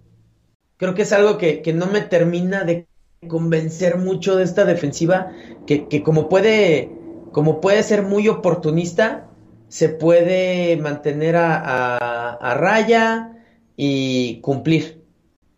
[0.78, 2.88] Creo que es algo que, no me termina de
[3.28, 5.32] convencer mucho de esta defensiva,
[5.67, 6.91] que, como puede,
[7.32, 9.30] como puede ser muy oportunista,
[9.71, 13.41] se puede mantener a, raya
[13.77, 15.01] y cumplir.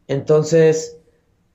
[0.07, 0.99] Entonces,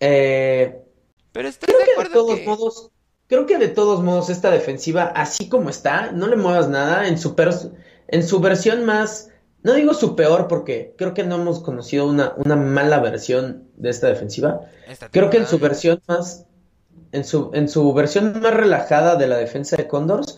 [0.01, 0.83] eh,
[1.31, 2.91] pero creo que de todos modos,
[3.29, 7.17] creo que de todos modos esta defensiva, así como está, no le muevas nada en
[7.17, 7.55] super
[8.09, 9.31] en su versión más,
[9.63, 13.91] no digo su peor porque creo que no hemos conocido una, una mala versión de
[13.91, 14.63] esta defensiva.
[15.13, 16.45] creo que en su versión más,
[17.13, 20.38] en su, en su versión más relajada de la defensa de Condors,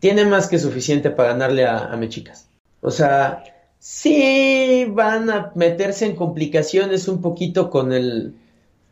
[0.00, 2.48] tiene más que suficiente para ganarle a, a Mechicas.
[2.80, 3.44] O sea,
[3.78, 8.34] sí van a meterse en complicaciones un poquito con el,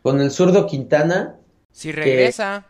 [0.02, 1.36] con el zurdo Quintana.
[1.72, 2.66] Si regresa.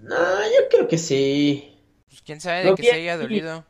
[0.00, 1.78] No, yo creo que sí.
[2.08, 3.64] Pues quién sabe de Lo que vi se haya dolido.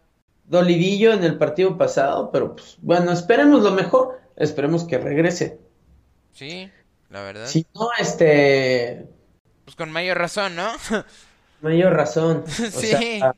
[0.44, 4.20] Dolidillo en el partido pasado, pero pues bueno, esperemos lo mejor.
[4.36, 5.58] Esperemos que regrese.
[6.32, 6.70] Sí,
[7.10, 7.46] la verdad.
[7.46, 9.06] Si no, este,
[9.64, 10.68] Pues con mayor razón, ¿no?
[11.62, 12.44] mayor razón.
[12.74, 12.88] O Sí.
[12.88, 13.34] sea,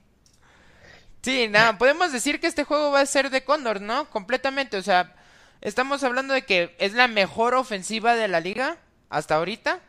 [1.22, 4.10] Sí, nada, podemos decir que este juego va a ser de Condor, ¿no?
[4.10, 5.14] Completamente, o sea,
[5.62, 8.76] estamos hablando de que es la mejor ofensiva de la liga
[9.08, 9.80] hasta ahorita.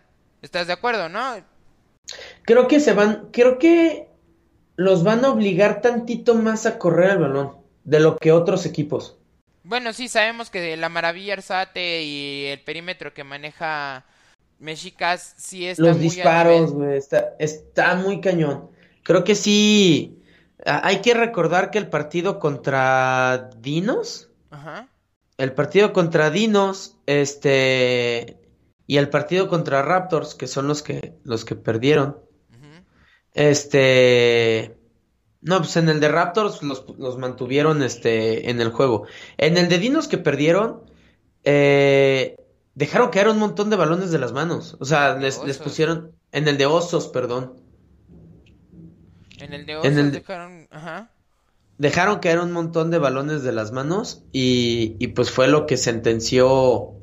[0.42, 1.36] ¿Estás de acuerdo, no?
[2.44, 4.08] creo que se van, creo que
[4.76, 9.18] los van a obligar tantito más a correr el balón de lo que otros equipos.
[9.64, 14.06] Bueno, sí, sabemos que la maravilla Arzate y el perímetro que maneja
[14.60, 18.70] Mexicas sí está Los muy disparos, güey, está, está muy cañón.
[19.04, 20.22] Creo que sí.
[20.66, 24.90] Hay que recordar que el partido contra Dinos, Ajá.
[25.38, 28.40] el partido contra Dinos, este,
[28.88, 32.18] y el partido contra Raptors, que son los que, los que perdieron,
[32.50, 32.86] ujú.
[33.34, 34.78] este,
[35.42, 39.06] no, pues en el de Raptors los, los mantuvieron, este, en el juego.
[39.38, 40.82] En el de Dinos que perdieron,
[41.44, 42.38] eh,
[42.76, 44.78] dejaron caer un montón de balones de las manos.
[44.80, 47.62] O sea, les, les pusieron, en el de Osos, perdón.
[49.40, 51.12] En el de Osos el dejaron, ajá.
[51.78, 55.76] Dejaron caer un montón de balones de las manos y, y pues fue lo que
[55.76, 56.94] sentenció,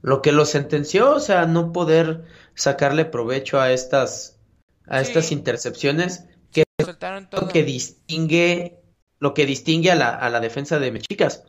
[0.00, 4.38] lo que lo sentenció, o sea, no poder sacarle provecho a estas,
[4.86, 8.80] a estas intercepciones, que lo que distingue,
[9.18, 11.44] lo que distingue a la, a la defensa de Mexicas.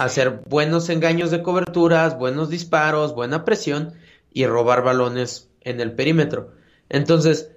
[0.00, 3.92] Hacer buenos engaños de coberturas, buenos disparos, buena presión
[4.32, 6.52] y robar balones en el perímetro.
[6.88, 7.50] Entonces,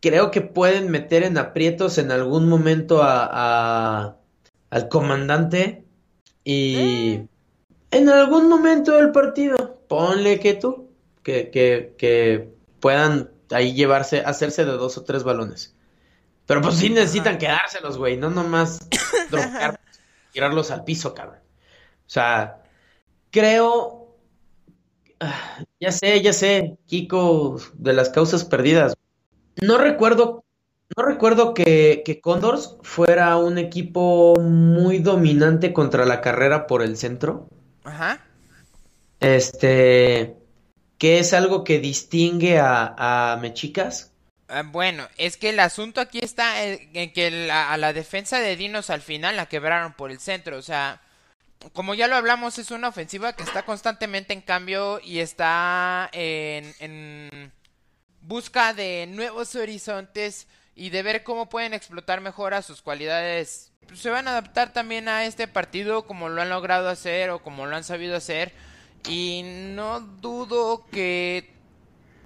[0.00, 4.16] creo que pueden meter en aprietos en algún momento a, a-
[4.70, 5.84] al comandante
[6.44, 6.76] y
[7.90, 10.88] en algún momento del partido, ponle que tú,
[11.24, 15.74] que, que, que puedan ahí llevarse, hacerse de dos o tres balones.
[16.46, 18.78] Pero pues sí necesitan quedárselos, güey, no nomás
[20.32, 21.39] tirarlos al piso, cabrón.
[22.10, 22.60] O sea,
[23.30, 24.16] creo,
[25.20, 28.96] ah, ya sé, ya sé, Kiko, de las causas perdidas.
[29.62, 30.42] No recuerdo,
[30.96, 36.96] no recuerdo que, que Condors fuera un equipo muy dominante contra la carrera por el
[36.96, 37.46] centro.
[37.84, 38.18] Ajá.
[39.20, 40.34] Este,
[40.98, 44.10] que es algo que distingue a, a Mechicas.
[44.48, 48.40] Ah, Bueno, es que el asunto aquí está en en que la- a la defensa
[48.40, 50.58] de Dinos al final la quebraron por el centro.
[50.58, 51.00] O sea,
[51.72, 56.74] como ya lo hablamos, es una ofensiva que está constantemente en cambio y está en,
[56.80, 57.52] en
[58.22, 63.72] busca de nuevos horizontes y de ver cómo pueden explotar mejor a sus cualidades.
[63.94, 67.66] Se van a adaptar también a este partido como lo han logrado hacer o como
[67.66, 68.52] lo han sabido hacer.
[69.08, 71.52] Y no dudo que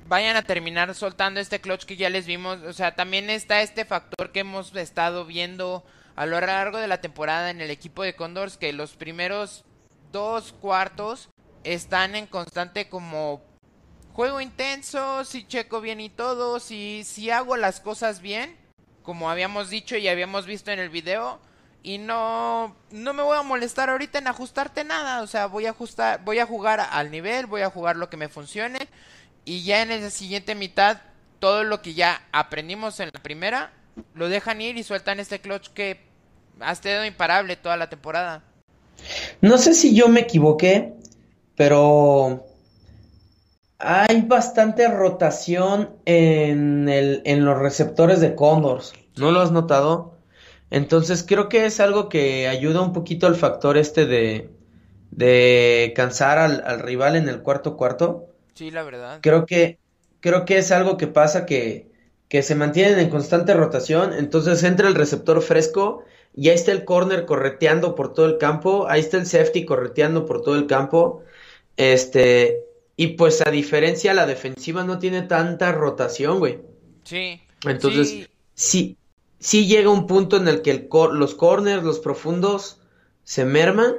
[0.07, 2.59] vayan a terminar soltando este clutch que ya les vimos.
[2.63, 5.85] O sea, también está este factor que hemos estado viendo
[6.17, 9.65] a lo largo de la temporada en el equipo de Condors, que los primeros
[10.13, 11.29] dos cuartos
[11.65, 13.43] están en constante como
[14.13, 18.57] juego intenso, si checo bien y todo, si, si hago las cosas bien,
[19.03, 21.41] como habíamos dicho y habíamos visto en el video.
[21.83, 25.21] Y no, no me voy a molestar ahorita en ajustarte nada.
[25.21, 28.17] O sea, voy a ajustar, voy a jugar al nivel, voy a jugar lo que
[28.17, 28.89] me funcione.
[29.45, 31.03] Y ya en la siguiente mitad,
[31.41, 33.71] todo lo que ya aprendimos en la primera,
[34.15, 36.01] lo dejan ir y sueltan este clutch que
[36.61, 38.43] ha estado imparable toda la temporada.
[39.41, 40.93] No sé si yo me equivoqué,
[41.57, 42.47] pero
[43.79, 48.95] hay bastante rotación en el, en los receptores de Condors.
[49.17, 50.15] ¿No lo has notado?
[50.71, 54.51] Entonces creo que es algo que ayuda un poquito al factor este de,
[55.11, 58.27] de cansar al, al rival en el cuarto cuarto.
[58.55, 59.19] Sí, la verdad.
[59.21, 59.79] Creo que,
[60.21, 61.94] creo que es algo que pasa que,
[62.29, 64.13] que se mantienen en constante rotación.
[64.13, 68.87] Entonces entra el receptor fresco y ahí está el corner correteando por todo el campo.
[68.89, 71.23] Ahí está el safety correteando por todo el campo.
[71.77, 72.65] Este,
[72.97, 76.61] y pues a diferencia, la defensiva no tiene tanta rotación, güey.
[77.05, 77.41] Sí.
[77.67, 78.97] Entonces, sí, sí,
[79.39, 82.81] sí llega un punto en el que el cor- los corners, los profundos,
[83.25, 83.97] se merman.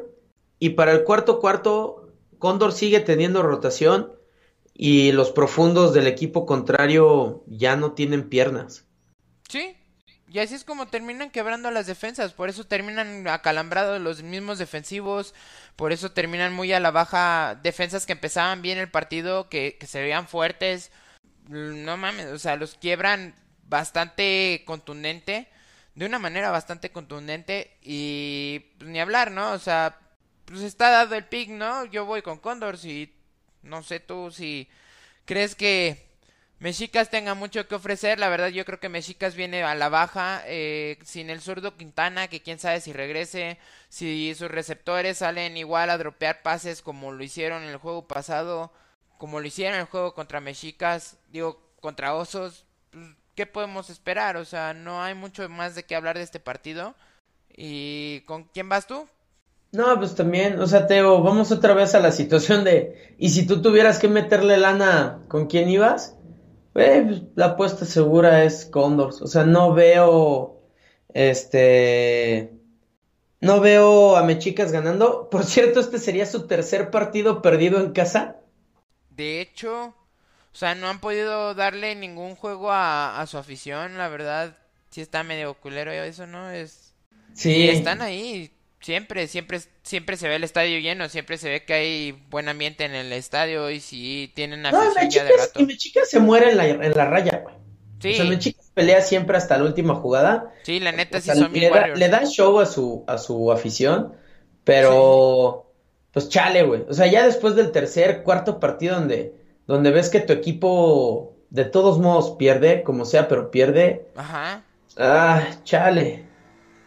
[0.59, 2.09] Y para el cuarto cuarto,
[2.39, 4.11] Cóndor sigue teniendo rotación.
[4.78, 8.86] Y los profundos del equipo contrario ya no tienen piernas.
[9.47, 9.78] Sí.
[10.28, 12.34] Y así es como terminan quebrando las defensas.
[12.34, 15.34] Por eso terminan acalambrados los mismos defensivos.
[15.78, 19.88] Por eso terminan muy a la baja defensas que empezaban bien el partido, que, que
[19.88, 20.91] se veían fuertes.
[21.47, 23.34] No mames, o sea, los quiebran
[23.69, 25.47] bastante contundente,
[25.95, 29.51] de una manera bastante contundente y pues, ni hablar, ¿no?
[29.53, 29.99] O sea,
[30.45, 31.86] pues está dado el pick, ¿no?
[31.86, 33.14] Yo voy con Condors y
[33.66, 34.70] no sé tú si
[35.26, 36.05] crees que
[36.59, 38.20] Mexicas tenga mucho que ofrecer.
[38.20, 40.41] La verdad, yo creo que Mexicas viene a la baja.
[40.45, 43.57] Eh, sin el zurdo Quintana, que quién sabe si regrese.
[43.89, 48.72] Si sus receptores salen igual a dropear pases como lo hicieron en el juego pasado.
[49.18, 51.18] Como lo hicieron en el juego contra Mexicas.
[51.30, 52.66] Digo, contra Osos.
[52.91, 53.05] Pues,
[53.36, 54.38] ¿Qué podemos esperar?
[54.38, 56.95] O sea, no hay mucho más de qué hablar de este partido.
[57.57, 59.07] ¿Y con quién vas tú?
[59.76, 63.45] No, pues también, o sea, Teo, vamos otra vez a la situación de, y si
[63.45, 66.15] tú tuvieras que meterle lana, ¿con quién ibas?
[66.76, 70.61] pues, la apuesta segura es Condors, o sea, no veo,
[71.13, 72.51] este,
[73.39, 75.30] no veo a Mechicas ganando.
[75.30, 78.38] Por cierto, este sería su tercer partido perdido en casa.
[79.09, 79.93] De hecho,
[80.53, 84.57] o sea, no han podido darle ningún juego a, a su afición, la verdad,
[84.89, 86.49] sí está medio culero eso, ¿no?
[86.49, 86.93] Es...
[87.34, 87.67] Sí.
[87.67, 88.51] están ahí,
[88.86, 92.86] Siempre, siempre, siempre se ve el estadio lleno, siempre se ve que hay buen ambiente
[92.86, 95.59] en el estadio y si tienen afición no, ya de rato.
[95.59, 97.55] Y Mechica se muere en la, en la raya, güey.
[97.99, 98.11] Sí.
[98.11, 100.53] O sea, Mechica pelea siempre hasta la última jugada.
[100.61, 103.51] Sí, la neta o sí son le, da, le da show a su, a su
[103.51, 104.13] afición,
[104.63, 106.09] pero sí.
[106.11, 106.83] pues chale, güey.
[106.88, 109.33] O sea, ya después del tercer, cuarto partido donde,
[109.65, 114.05] donde ves que tu equipo de todos modos pierde, como sea, pero pierde.
[114.15, 114.61] Ajá.
[114.95, 116.34] Ah, chale.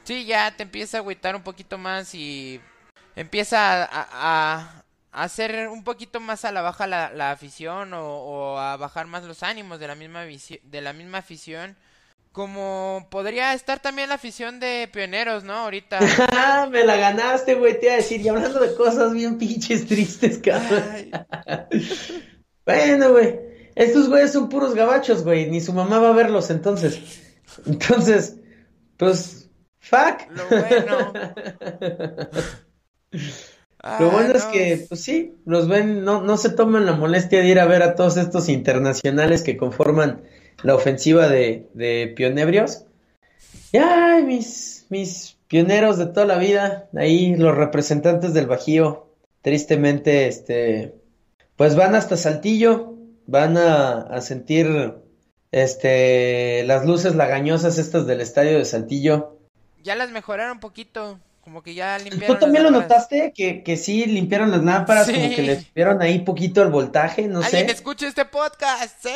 [0.08, 2.62] Sí, ya te empieza a agüitar un poquito más y
[3.14, 8.00] empieza a, a, a hacer un poquito más a la baja la, la afición o,
[8.00, 11.76] o, a bajar más los ánimos de la misma de la misma afición.
[12.32, 15.52] Como podría estar también la afición de pioneros, ¿no?
[15.52, 16.00] Ahorita.
[16.70, 18.22] Me la ganaste, güey, te iba a decir.
[18.22, 21.10] Y hablando de cosas bien pinches tristes, cabrón.
[22.64, 23.40] bueno, güey.
[23.74, 25.50] Estos güeyes son puros gabachos, güey.
[25.50, 26.98] Ni su mamá va a verlos entonces.
[27.66, 28.36] Entonces,
[28.96, 29.37] pues
[29.88, 30.30] Fuck.
[30.34, 31.12] Lo bueno.
[33.82, 34.34] ah, Lo bueno no.
[34.34, 37.66] es que, pues sí, los ven, no, no se toman la molestia de ir a
[37.66, 40.22] ver a todos estos internacionales que conforman
[40.62, 42.84] la ofensiva de, de pionebrios.
[43.72, 49.08] Y ay, mis, mis pioneros de toda la vida, ahí los representantes del Bajío,
[49.40, 50.96] tristemente, este,
[51.56, 52.94] pues van hasta Saltillo,
[53.26, 54.96] van a, a sentir,
[55.50, 59.37] este, las luces lagañosas estas del estadio de Saltillo
[59.82, 61.18] ya las mejoraron un poquito.
[61.40, 62.36] Como que ya limpiaron.
[62.36, 63.32] ¿Tú también lo notaste?
[63.34, 65.14] Que, que sí limpiaron las lámparas, sí.
[65.14, 67.72] como que le subieron ahí poquito el voltaje, no ¿Alguien sé.
[67.72, 69.02] escucha este podcast?
[69.02, 69.08] ¡Sí!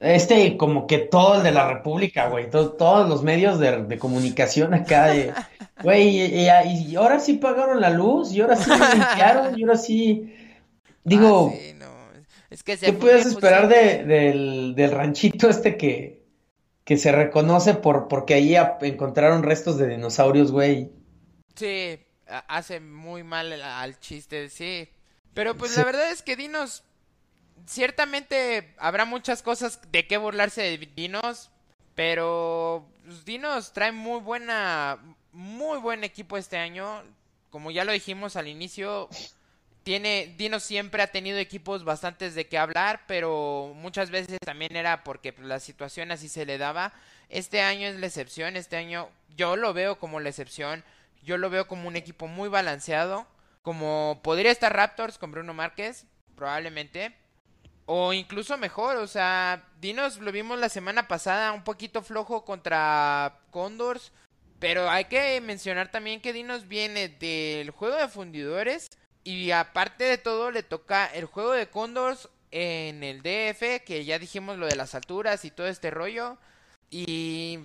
[0.00, 2.48] Este, como que todo el de la República, güey.
[2.48, 5.34] Todo, todos los medios de, de comunicación acá, de,
[5.82, 6.08] güey.
[6.08, 6.48] Y, y,
[6.90, 10.34] y, ahora sí pagaron la luz, y ahora sí limpiaron, y ahora sí.
[11.04, 11.86] Digo, ah, sí, no.
[12.50, 16.17] es que ¿qué puedes esperar de, del, del ranchito este que,
[16.88, 20.90] que se reconoce por porque ahí encontraron restos de dinosaurios, güey.
[21.54, 24.88] Sí, hace muy mal al chiste, sí.
[25.34, 25.78] Pero pues sí.
[25.80, 26.84] la verdad es que Dinos,
[27.66, 31.50] ciertamente habrá muchas cosas de qué burlarse de Dinos,
[31.94, 34.98] pero pues, Dinos trae muy buena,
[35.32, 37.02] muy buen equipo este año.
[37.50, 39.10] Como ya lo dijimos al inicio,
[39.88, 45.02] tiene, Dino siempre ha tenido equipos bastantes de qué hablar, pero muchas veces también era
[45.02, 46.92] porque pues, la situación así se le daba.
[47.30, 50.84] Este año es la excepción, este año yo lo veo como la excepción,
[51.22, 53.26] yo lo veo como un equipo muy balanceado,
[53.62, 56.04] como podría estar Raptors con Bruno Márquez,
[56.36, 57.16] probablemente,
[57.86, 63.38] o incluso mejor, o sea, Dinos lo vimos la semana pasada un poquito flojo contra
[63.50, 64.12] Condors,
[64.58, 68.90] pero hay que mencionar también que Dinos viene del juego de fundidores
[69.28, 74.18] y aparte de todo, le toca el juego de Condors en el DF, que ya
[74.18, 76.38] dijimos lo de las alturas y todo este rollo.
[76.88, 77.58] Y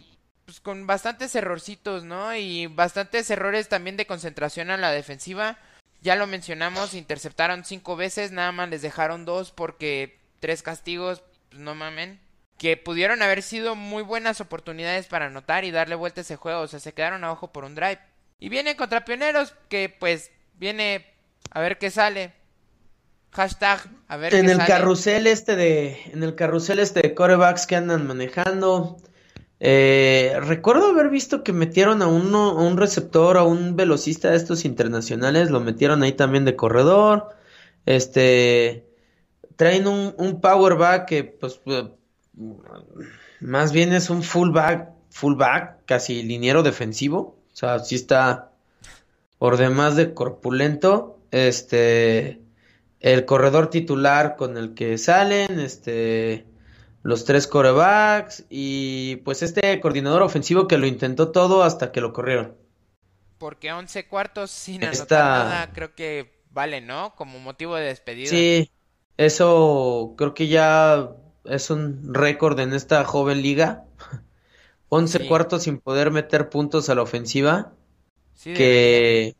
[0.44, 2.36] pues con bastantes errorcitos, ¿no?
[2.36, 5.58] Y bastantes errores también de concentración a la defensiva.
[6.02, 11.62] Ya lo mencionamos, interceptaron cinco veces, nada más les dejaron dos porque tres castigos, pues
[11.62, 12.20] no mamen.
[12.58, 16.60] Que pudieron haber sido muy buenas oportunidades para anotar y darle vuelta a ese juego.
[16.60, 18.02] O sea, se quedaron abajo por un drive.
[18.38, 21.13] Y viene contra Pioneros, que pues viene
[21.52, 22.34] a ver qué sale.
[23.32, 24.68] Hashtag, a ver en qué el sale.
[24.68, 28.98] carrusel este de, en el carrusel este de corebacks que andan manejando.
[29.60, 34.38] Eh, recuerdo haber visto que metieron a uno, a un receptor, a un velocista de
[34.38, 37.30] estos internacionales, lo metieron ahí también de corredor.
[37.86, 38.86] Este,
[39.56, 41.62] traen un, un power back que, pues,
[43.40, 47.38] más bien es un fullback, fullback, casi liniero defensivo.
[47.54, 48.52] O sea, sí está
[49.38, 52.40] por demás de corpulento este
[53.00, 56.46] el corredor titular con el que salen, este
[57.02, 62.14] los tres corebacks y pues este coordinador ofensivo que lo intentó todo hasta que lo
[62.14, 62.56] corrieron.
[63.40, 67.14] Porque 11 cuartos sin anotar nada creo que vale, ¿no?
[67.16, 68.30] Como motivo de despedida.
[68.30, 68.72] Sí,
[69.18, 71.10] eso creo que ya
[71.44, 73.84] es un récord en esta joven liga.
[74.88, 77.74] 11 cuartos sin poder meter puntos a la ofensiva.
[78.36, 79.36] Sí, que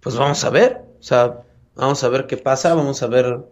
[0.00, 1.42] pues vamos a ver, o sea,
[1.74, 3.44] vamos a ver qué pasa, vamos a ver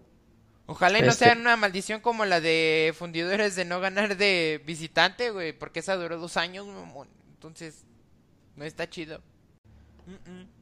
[0.67, 4.61] Ojalá y no sea este una maldición como la de fundidores de no ganar de
[4.67, 6.67] visitante, güey, porque esa duró dos años,
[7.35, 7.85] entonces
[8.57, 9.21] no está chido.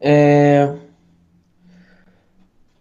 [0.00, 0.68] Eh,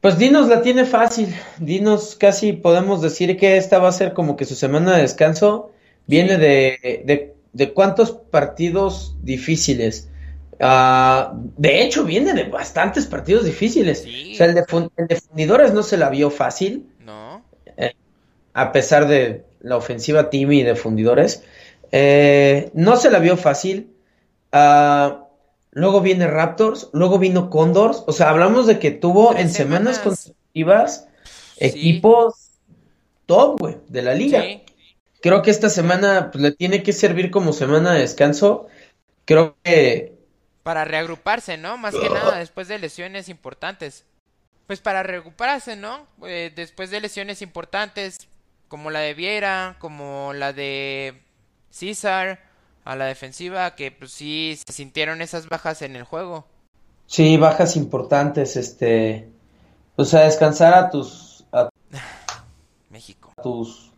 [0.02, 4.36] pues Dinos la tiene fácil, Dinos casi podemos decir que esta va a ser como
[4.36, 5.72] que su semana de descanso.
[6.06, 10.10] Viene de, de, cuántos partidos difíciles.
[10.66, 14.06] Ah, de hecho, viene de bastantes partidos difíciles.
[14.32, 14.64] O sea, el de,
[14.98, 16.90] el de fundidores no se la vio fácil
[18.54, 21.44] a pesar de la ofensiva Timmy de fundidores.
[21.92, 23.92] Eh, no se la vio fácil.
[24.52, 25.28] Ah,
[25.72, 28.04] luego viene Raptors, luego vino Condors.
[28.08, 31.08] O sea, hablamos de que tuvo en semanas, consecutivas
[31.58, 32.52] equipos
[33.26, 34.44] top, güey, de la liga.
[35.22, 38.68] Creo que esta semana pues, le tiene que servir como semana de descanso.
[39.26, 40.13] Creo que...
[40.64, 41.78] Para reagruparse, ¿no?
[41.78, 44.06] Más que nada después de lesiones importantes.
[44.66, 46.08] Pues para recuperarse, ¿no?
[46.26, 48.28] Eh, después de lesiones importantes,
[48.70, 51.22] como la de Viera, como la de
[51.70, 52.40] César,
[52.86, 56.46] a la defensiva, que pues sí se sintieron esas bajas en el juego.
[57.08, 59.30] Sí, bajas importantes, este,
[59.96, 61.70] o sea, descansar a tus, a,
[62.90, 63.92] México, a tus,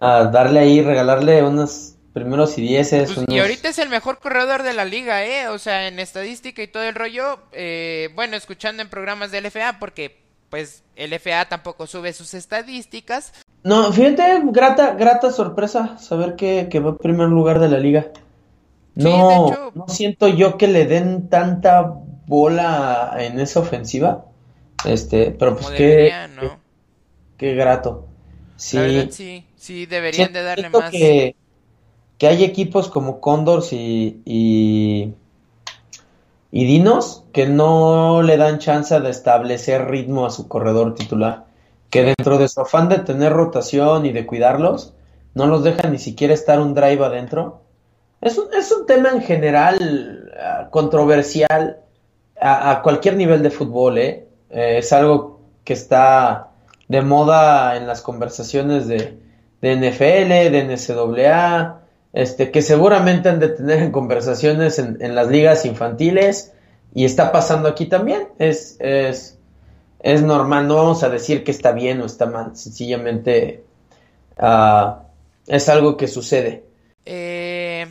[0.00, 3.12] a darle ahí, regalarle unos primeros y dieces.
[3.12, 6.62] Pues, y ahorita es el mejor corredor de la liga, eh, o sea, en estadística
[6.62, 10.16] y todo el rollo, eh, bueno, escuchando en programas de LFA, porque
[10.48, 13.34] pues el FA tampoco sube sus estadísticas.
[13.64, 18.06] No, fíjate, grata, grata sorpresa saber que, va en primer lugar de la liga.
[18.94, 21.82] No, no siento yo que le den tanta
[22.26, 24.24] bola en esa ofensiva.
[24.86, 26.14] Este, pero pues qué,
[27.36, 28.08] qué, grato.
[28.56, 30.90] Sí, sí, sí, deberían de darle más.
[30.90, 31.36] Que,
[32.18, 35.14] que hay equipos como Condors y
[36.56, 41.44] y Dinos que no le dan chance de establecer ritmo a su corredor titular.
[41.90, 44.94] Que dentro de su afán de tener rotación y de cuidarlos,
[45.34, 47.60] no los deja ni siquiera estar un drive adentro.
[48.22, 51.80] Es un, es un tema en general ah, controversial
[52.40, 53.98] a, cualquier nivel de fútbol.
[53.98, 54.26] ¿eh?
[54.48, 54.78] ¿eh?
[54.78, 56.52] es algo que está
[56.88, 59.18] de moda en las conversaciones de,
[59.60, 61.80] de NFL, de NCAA,
[62.16, 66.54] este, que seguramente han de tener en conversaciones en, las ligas infantiles
[66.94, 68.28] y está pasando aquí también.
[68.38, 69.38] Es, es,
[70.00, 73.64] es, normal, no vamos a decir que está bien o está mal, sencillamente
[74.38, 74.92] uh,
[75.46, 76.64] es algo que sucede.
[77.04, 77.86] Eh...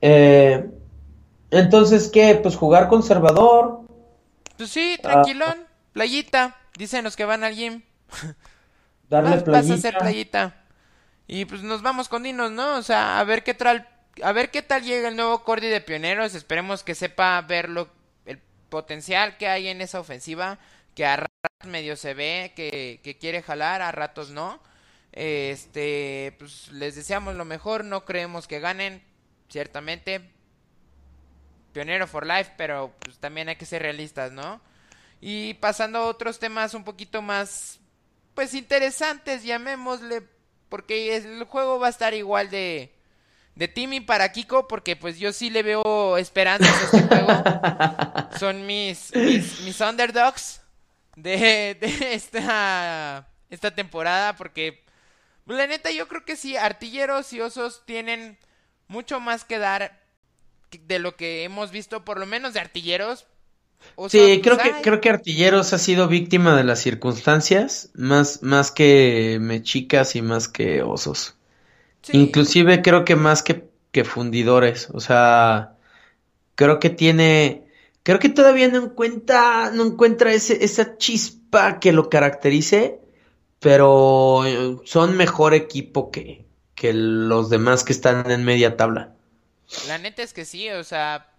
[0.00, 0.70] Eh,
[1.50, 2.36] entonces, ¿qué?
[2.36, 3.82] Pues jugar conservador.
[4.56, 6.56] Pues sí, tranquilón, playita.
[6.78, 7.82] Dicen los que van al gym.
[9.10, 9.50] Darle playita.
[9.50, 10.59] Vas a hacer playita.
[11.32, 12.74] Y pues nos vamos con Dinos, ¿no?
[12.74, 13.88] O sea, a ver qué tal,
[14.20, 16.34] a ver qué tal llega el nuevo Cordy de Pioneros.
[16.34, 17.88] Esperemos que sepa ver lo,
[18.26, 20.58] el potencial que hay en esa ofensiva,
[20.96, 24.60] que a ratos medio se ve, que, que quiere jalar, a ratos no.
[25.12, 29.00] Este, pues les deseamos lo mejor, no creemos que ganen,
[29.48, 30.32] ciertamente.
[31.72, 34.60] Pionero for life, pero pues también hay que ser realistas, ¿no?
[35.20, 37.78] Y pasando a otros temas un poquito más,
[38.34, 40.39] pues interesantes, llamémosle
[40.70, 42.94] porque el juego va a estar igual de,
[43.56, 47.28] de Timmy para Kiko, porque pues yo sí le veo esperanzas a este juego.
[48.38, 50.62] Son mis, mis, underdogs
[51.16, 54.82] de, de esta, esta temporada, porque
[55.44, 58.38] pues, la neta yo creo que sí, artilleros y osos tienen
[58.88, 60.00] mucho más que dar
[60.70, 63.26] de lo que hemos visto, por lo menos de artilleros,
[64.08, 69.38] sí, creo que, creo que Artilleros ha sido víctima de las circunstancias, más, más que
[69.40, 71.36] mechicas y más que osos.
[72.12, 74.88] Inclusive creo que más que, que fundidores.
[74.92, 75.76] O sea,
[76.54, 77.64] creo que tiene.
[78.02, 82.98] Creo que todavía no encuentra, no encuentra ese, esa chispa que lo caracterice,
[83.58, 84.42] pero
[84.84, 89.12] son mejor equipo que, que los demás que están en media tabla.
[89.86, 91.30] La neta es que sí, o sea,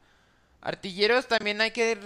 [0.62, 1.98] Artilleros también hay que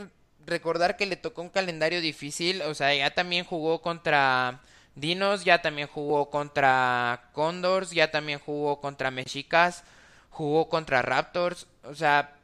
[0.45, 4.61] recordar que le tocó un calendario difícil, o sea, ya también jugó contra
[4.95, 9.83] Dinos, ya también jugó contra Condors, ya también jugó contra Mexicas,
[10.29, 12.35] jugó contra Raptors, o sea,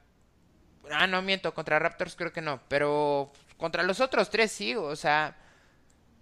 [0.91, 4.95] ah, no miento, contra Raptors creo que no, pero contra los otros tres sí, o
[4.95, 5.37] sea,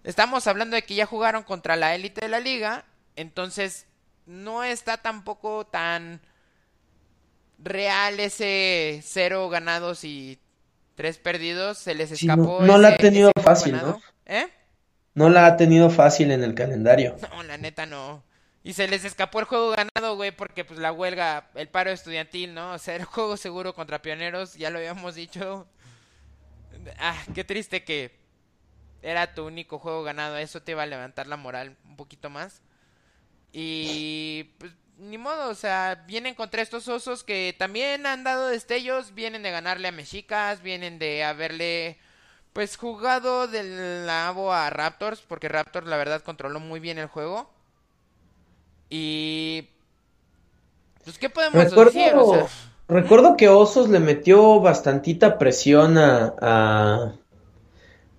[0.04, 2.84] estamos hablando de que ya jugaron contra la élite de la liga,
[3.16, 3.86] entonces
[4.26, 6.20] no está tampoco tan
[7.58, 10.38] real ese cero ganados y
[11.00, 11.78] tres perdidos.
[11.78, 12.60] Se les escapó.
[12.60, 13.98] no, la ha tenido fácil, ¿no?
[14.26, 14.46] ¿Eh?
[15.14, 17.16] No la ha tenido fácil en el calendario.
[17.30, 18.22] No, la neta no.
[18.62, 22.52] Y se les escapó el juego ganado, güey, porque pues la huelga, el paro estudiantil,
[22.52, 22.72] ¿no?
[22.72, 25.66] O sea, el juego seguro contra pioneros, ya lo habíamos dicho.
[26.98, 28.20] Ah, qué triste que
[29.00, 30.36] era tu único juego ganado.
[30.36, 32.60] Eso te iba a levantar la moral un poquito más.
[33.54, 39.14] Y pues ni modo, o sea, vienen contra estos osos que también han dado destellos,
[39.14, 41.98] vienen de ganarle a Mexicas, vienen de haberle
[42.52, 47.50] pues jugado del labo a Raptors, porque Raptors la verdad controló muy bien el juego.
[48.90, 49.68] Y
[51.04, 52.12] pues qué podemos decir,
[52.88, 57.14] Recuerdo que Osos le metió bastantita presión a,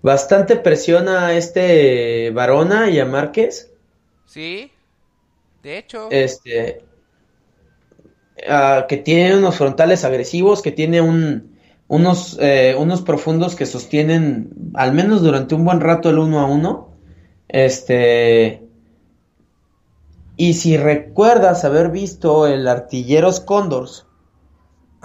[0.02, 3.70] bastante presión a este Varona y a Márquez.
[4.26, 4.72] Sí.
[5.62, 6.10] De hecho.
[6.12, 6.84] Este.
[8.88, 11.58] que tiene unos frontales agresivos, que tiene un,
[11.88, 16.46] unos, eh, unos profundos que sostienen, al menos durante un buen rato, el uno a
[16.46, 16.96] uno.
[17.48, 18.64] Este.
[20.38, 24.08] Y si recuerdas haber visto el Artilleros Cóndors,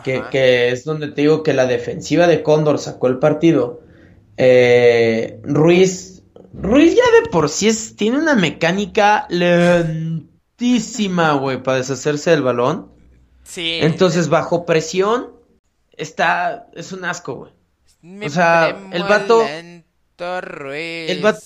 [0.02, 3.80] que, que, es donde te digo que la defensiva de Cóndor sacó el partido,
[4.36, 9.26] eh, Ruiz, Ruiz ya de por sí es, tiene una mecánica
[10.59, 12.90] güey, para deshacerse del balón.
[13.44, 13.78] Sí.
[13.82, 15.30] Entonces, bajo presión,
[15.96, 18.26] está, es un asco, güey.
[18.26, 21.40] o sea, el vato, el vato,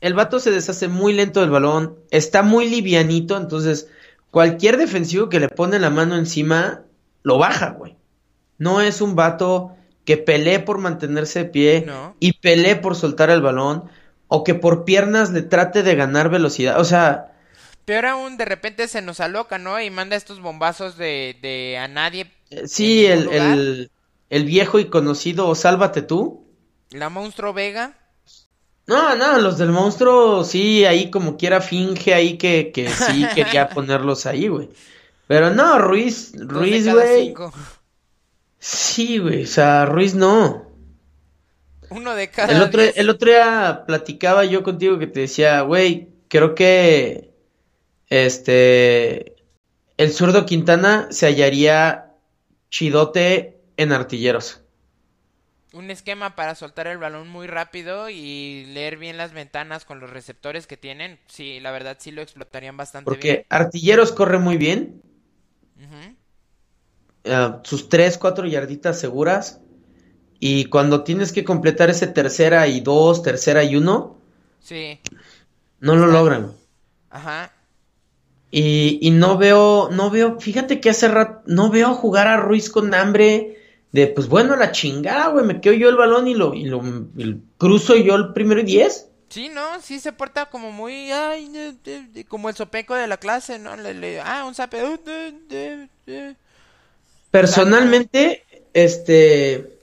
[0.00, 3.88] el vato se deshace muy lento del balón, está muy livianito, entonces
[4.30, 6.82] cualquier defensivo que le pone la mano encima,
[7.22, 7.96] lo baja, güey.
[8.58, 11.86] No es un vato que pelee por mantenerse de pie
[12.20, 13.84] y pelee por soltar el balón,
[14.28, 17.35] o que por piernas le trate de ganar velocidad, o sea,
[17.86, 19.80] Peor aún, de repente se nos aloca, ¿no?
[19.80, 22.32] Y manda estos bombazos de, de a nadie.
[22.50, 23.90] Eh, sí, el, el,
[24.28, 26.44] el, viejo y conocido Sálvate tú.
[26.90, 27.96] La monstruo Vega.
[28.88, 33.68] No, no, los del monstruo sí, ahí como quiera finge ahí que, que sí quería
[33.68, 34.68] ponerlos ahí, güey.
[35.28, 37.34] Pero no, Ruiz, Ruiz, güey.
[38.58, 40.72] Sí, güey, o sea, Ruiz no.
[41.90, 46.08] Uno de cada el otro, el otro día platicaba yo contigo que te decía, güey,
[46.28, 47.25] creo que
[48.08, 49.36] este,
[49.96, 52.12] el zurdo Quintana se hallaría
[52.70, 54.62] chidote en artilleros.
[55.72, 60.08] Un esquema para soltar el balón muy rápido y leer bien las ventanas con los
[60.08, 61.18] receptores que tienen.
[61.26, 65.02] Sí, la verdad sí lo explotarían bastante Porque artilleros corre muy bien.
[67.26, 69.60] Ah, sus tres, cuatro yarditas seguras.
[70.38, 74.16] Y cuando tienes que completar ese tercera y dos, tercera y uno.
[74.60, 75.00] Sí.
[75.80, 76.52] No lo logran.
[77.10, 77.52] Ajá.
[78.50, 82.70] Y, y, no veo, no veo, fíjate que hace rato, no veo jugar a Ruiz
[82.70, 83.58] con hambre
[83.92, 86.82] de, pues bueno, la chingada, güey, me quedo yo el balón y lo, y lo
[87.58, 89.08] cruzo yo el primero y diez.
[89.28, 91.50] Sí, no, sí se porta como muy, ay,
[92.28, 93.76] como el sopeco de la clase, ¿no?
[93.76, 94.84] Le, ah, un sape.
[94.84, 96.34] Uh,
[97.30, 99.78] Personalmente, este,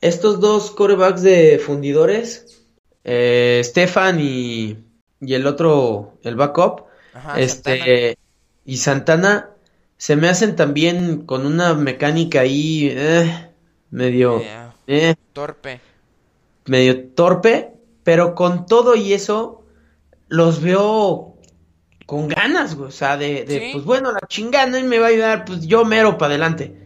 [0.00, 2.62] estos dos corebacks de fundidores,
[3.04, 4.76] eh, Stefan y,
[5.20, 6.84] y el otro, el backup,
[7.36, 8.18] este
[8.64, 9.50] y Santana
[9.96, 13.50] se me hacen también con una mecánica ahí eh,
[13.90, 14.42] medio
[14.86, 15.80] eh, torpe.
[16.66, 17.72] Medio torpe,
[18.04, 19.64] pero con todo y eso
[20.28, 21.36] los veo
[22.06, 25.66] con ganas, o sea, de, pues bueno, la chingada y me va a ayudar, pues
[25.66, 26.76] yo mero para adelante.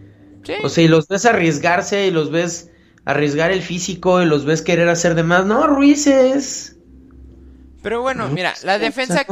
[0.63, 2.71] O sea, y los ves arriesgarse y los ves
[3.05, 5.45] arriesgar el físico y los ves querer hacer de más.
[5.47, 6.76] No, Ruiz es
[7.87, 9.25] pero bueno, mira, la defensa,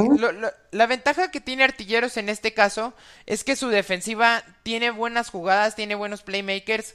[0.71, 2.95] la ventaja que tiene Artilleros en este caso
[3.27, 6.95] es que su defensiva tiene buenas jugadas, tiene buenos playmakers,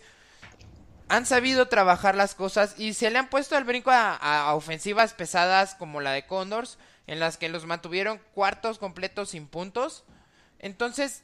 [1.09, 5.75] han sabido trabajar las cosas y se le han puesto al brinco a, ofensivas pesadas
[5.75, 10.05] como la de Condors, en las que los mantuvieron cuartos completos sin puntos.
[10.59, 11.23] Entonces,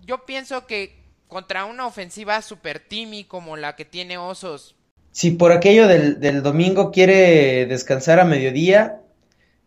[0.00, 4.76] yo pienso que contra una ofensiva super timmy como la que tiene Osos.
[5.12, 9.02] Si por aquello del, del domingo quiere descansar a mediodía,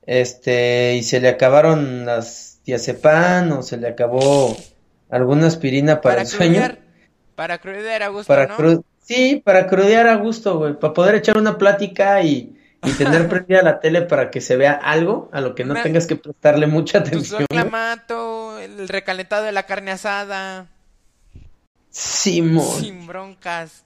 [0.07, 4.57] este, y se le acabaron las diazepam o se le acabó
[5.09, 6.61] alguna aspirina para, el sueño.
[7.35, 8.57] Para crudear a gusto, para
[9.03, 13.61] Sí, para crudear a gusto, güey, para poder echar una plática y, y tener prendida
[13.61, 16.99] la tele para que se vea algo a lo que no tengas que prestarle mucha
[16.99, 17.45] atención.
[18.07, 20.67] Tu el recalentado de la carne asada.
[21.89, 22.81] Simón.
[22.81, 23.83] Sin broncas.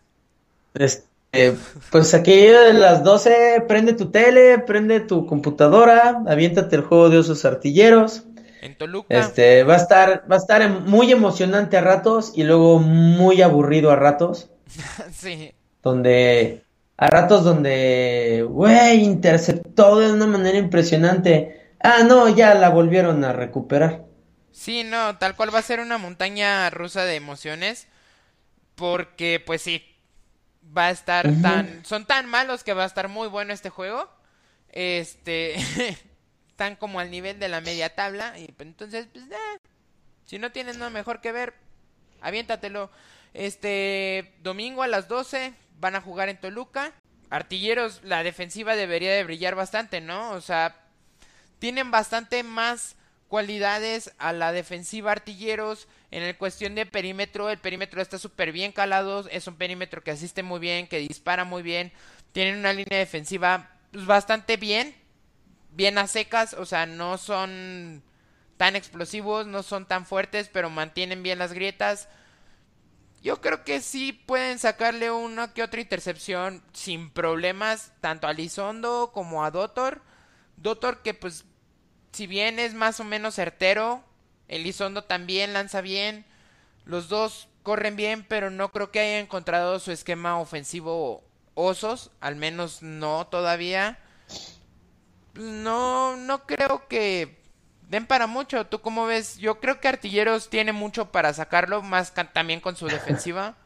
[0.74, 1.58] Este, eh,
[1.92, 7.20] pues aquí de las 12, prende tu tele, prende tu computadora, aviéntate el juego de
[7.20, 8.24] osos artilleros.
[8.62, 9.18] En Toluca.
[9.18, 13.92] Este, va a estar, va a estar muy emocionante a ratos y luego muy aburrido
[13.92, 14.50] a ratos.
[15.12, 15.54] Sí.
[15.82, 16.64] Donde,
[16.98, 21.74] a ratos donde, güey, interceptó de una manera impresionante.
[21.80, 24.06] Ah, no, ya la volvieron a recuperar.
[24.52, 27.88] Sí, no, tal cual va a ser una montaña rusa de emociones.
[28.76, 29.91] Porque, pues sí,
[30.76, 31.86] va a estar tan.
[31.86, 34.10] Son tan malos que va a estar muy bueno este juego.
[34.70, 35.56] Este.
[36.50, 38.38] Están como al nivel de la media tabla.
[38.38, 39.58] Y pues, entonces, pues, eh,
[40.26, 41.54] si no tienes nada mejor que ver,
[42.22, 42.92] aviéntatelo.
[43.34, 44.34] Este.
[44.42, 46.94] Domingo a las 12 van a jugar en Toluca.
[47.30, 50.32] Artilleros, la defensiva debería de brillar bastante, ¿no?
[50.32, 50.76] O sea,
[51.60, 52.98] tienen bastante más
[53.30, 58.72] cualidades a la defensiva artilleros en el cuestión de perímetro el perímetro está súper bien
[58.72, 61.92] calado es un perímetro que asiste muy bien que dispara muy bien
[62.34, 64.96] tienen una línea defensiva pues, bastante bien
[65.72, 68.04] bien a secas o sea no son
[68.62, 72.08] tan explosivos no son tan fuertes pero mantienen bien las grietas.
[73.24, 79.10] Yo creo que sí pueden sacarle una que otra intercepción sin problemas tanto a Lizondo
[79.16, 80.04] como a Dotor.
[80.58, 81.44] Dotor que pues
[82.12, 84.04] si bien es más o menos certero,
[84.52, 86.26] Elizondo también lanza bien.
[86.86, 91.24] Los dos corren bien, pero no creo que haya encontrado su esquema ofensivo
[91.54, 94.00] osos, al menos no todavía.
[95.34, 97.40] No, no creo que
[97.88, 98.68] den para mucho.
[98.68, 99.38] ¿Tú cómo ves?
[99.38, 103.56] Yo creo que Artilleros tiene mucho para sacarlo, más también con su defensiva.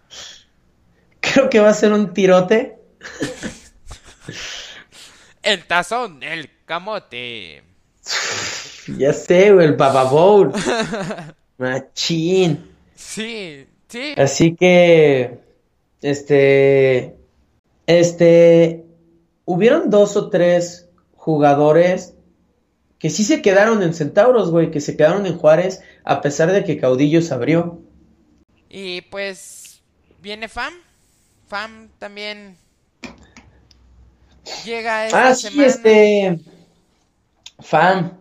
[1.20, 2.80] Creo que va a ser un tirote.
[5.42, 7.64] El tazón, el camote.
[8.98, 10.52] Ya sé, güey, el Baba Bowl.
[11.58, 12.70] Machín.
[12.96, 14.14] Sí, sí.
[14.18, 15.40] Así que,
[16.02, 17.16] este,
[17.88, 18.86] este,
[19.46, 22.14] hubieron dos o tres jugadores
[23.00, 26.64] que sí se quedaron en Centauros, güey, que se quedaron en Juárez a pesar de
[26.64, 27.82] que Caudillos abrió.
[28.70, 29.82] Y pues
[30.22, 30.74] viene Fam.
[31.48, 32.58] Fam también
[34.66, 35.68] llega esta Ah, sí, semana.
[35.68, 36.40] este,
[37.60, 38.20] fan.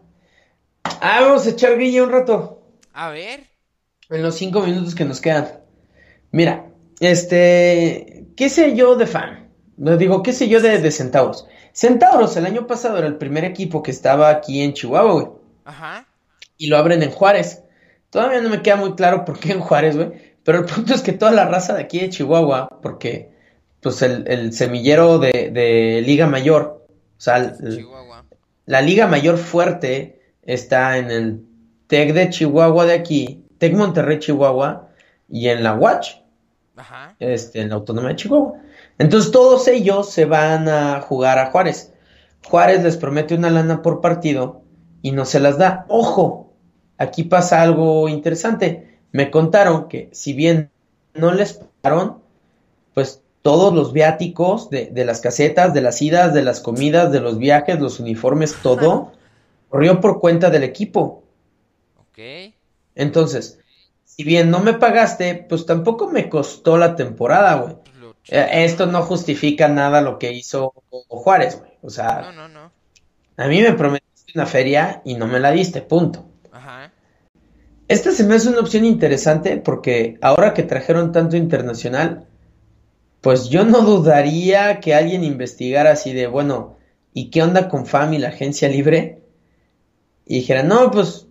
[0.85, 2.63] Ah, vamos a echar guille un rato.
[2.93, 3.41] A ver.
[4.11, 5.49] En los cinco minutos que nos quedan.
[6.31, 6.67] Mira,
[7.01, 9.49] este, ¿qué sé yo de fan?
[9.77, 11.47] No digo, ¿qué sé yo de, de Centauros?
[11.73, 15.27] Centauros el año pasado era el primer equipo que estaba aquí en Chihuahua, güey.
[15.65, 16.07] Ajá.
[16.57, 17.63] Y lo abren en Juárez.
[18.11, 20.13] Todavía no me queda muy claro por qué en Juárez, güey.
[20.45, 23.33] Pero el punto es que toda la raza de aquí de Chihuahua, porque
[23.81, 27.87] pues el, el semillero de, de Liga Mayor, o sea, el-
[28.67, 31.45] la liga mayor fuerte está en el
[31.87, 34.89] Tec de Chihuahua de aquí, Tec Monterrey Chihuahua
[35.29, 36.17] y en la Watch,
[36.77, 37.15] Ajá.
[37.19, 38.55] este, en la Autónoma de Chihuahua.
[38.99, 41.93] Entonces todos ellos se van a jugar a Juárez.
[42.47, 44.63] Juárez les promete una lana por partido
[45.03, 45.85] y no se las da.
[45.89, 46.53] Ojo,
[46.99, 48.99] aquí pasa algo interesante.
[49.13, 50.71] Me contaron que si bien
[51.15, 52.19] no les pagaron,
[52.95, 57.21] pues todos los viáticos de, de las casetas, de las idas, de las comidas, de
[57.21, 59.13] los viajes, los uniformes, todo,
[59.75, 61.25] corrió por cuenta del equipo.
[61.99, 62.19] Ok.
[62.95, 63.59] Entonces,
[64.05, 67.75] si bien no me pagaste, pues tampoco me costó la temporada, güey.
[68.29, 70.73] Eh, Esto no justifica nada lo que hizo
[71.09, 71.73] Juárez, güey.
[71.83, 72.71] O No, sea, no, no.
[73.37, 76.25] a mí me prometiste una feria y no me la diste, punto.
[76.53, 76.93] Ajá.
[77.89, 82.29] Esta se me hace una opción interesante porque ahora que trajeron tanto internacional,
[83.23, 86.77] pues yo no dudaría que alguien investigara así de, bueno,
[87.13, 89.24] ¿y qué onda con FAM y la agencia libre?
[90.27, 91.27] Y dijera, no, pues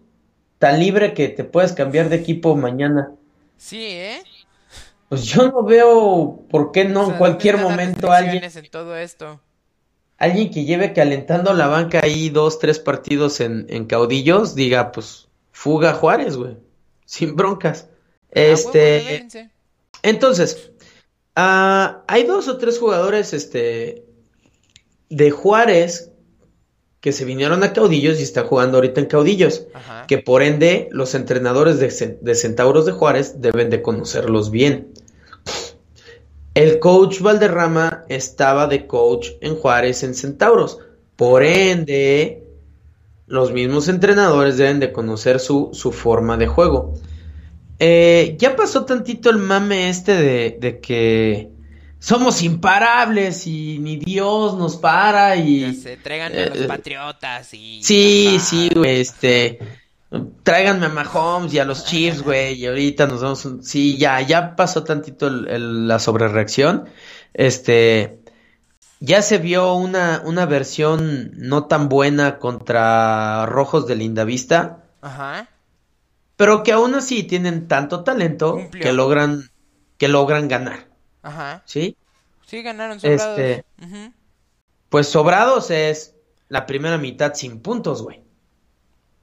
[0.59, 3.11] tan libre que te puedes cambiar de equipo mañana.
[3.57, 4.23] Sí, ¿eh?
[5.09, 8.43] Pues yo no veo por qué no O en cualquier ¿dónde están las momento alguien,
[8.43, 9.39] en todo esto?
[10.17, 15.27] alguien que lleve calentando la banca ahí dos, tres partidos en, en caudillos, diga, pues
[15.51, 16.57] fuga Juárez, güey,
[17.05, 17.87] sin broncas.
[17.89, 19.27] Ah, Este,
[20.01, 20.71] entonces,
[21.35, 24.05] ah, hay dos o tres jugadores, este,
[25.09, 26.12] de Juárez
[27.03, 30.07] que se vinieron a caudillos y están jugando ahorita en caudillos, Ajá.
[30.07, 34.87] que por ende los entrenadores de, de Centauros de Juárez deben de conocerlos bien.
[36.53, 40.79] El coach Valderrama estaba de coach en Juárez en Centauros.
[41.17, 42.45] Por ende,
[43.27, 46.93] los mismos entrenadores deben de conocer su, su forma de juego.
[47.79, 51.49] Eh, ya pasó tantito el mame este de, de que
[52.03, 55.73] somos imparables y ni Dios nos para y...
[55.73, 57.81] sé, tráiganme a los eh, patriotas y...
[57.81, 59.59] Sí, sí, güey, este...
[60.43, 63.45] Tráiganme a Mahomes y a los Chiefs, güey, y ahorita nos vamos...
[63.45, 66.85] un- Sí, ya, ya pasó tantito el- el- la sobrereacción.
[67.33, 68.19] Este...
[68.99, 74.83] Ya se vio una, una versión no tan buena contra Rojos de Lindavista.
[75.01, 75.47] Ajá.
[76.35, 78.83] pero que aún así tienen tanto talento Cumplió.
[78.83, 79.49] que logran,
[79.97, 80.87] que logran ganar,
[81.23, 81.63] Ajá.
[81.65, 81.97] ¿sí?
[82.45, 83.39] Sí, ganaron sobrados.
[83.39, 83.65] Este-.
[84.89, 86.13] Pues sobrados es
[86.49, 88.21] la primera mitad sin puntos, güey.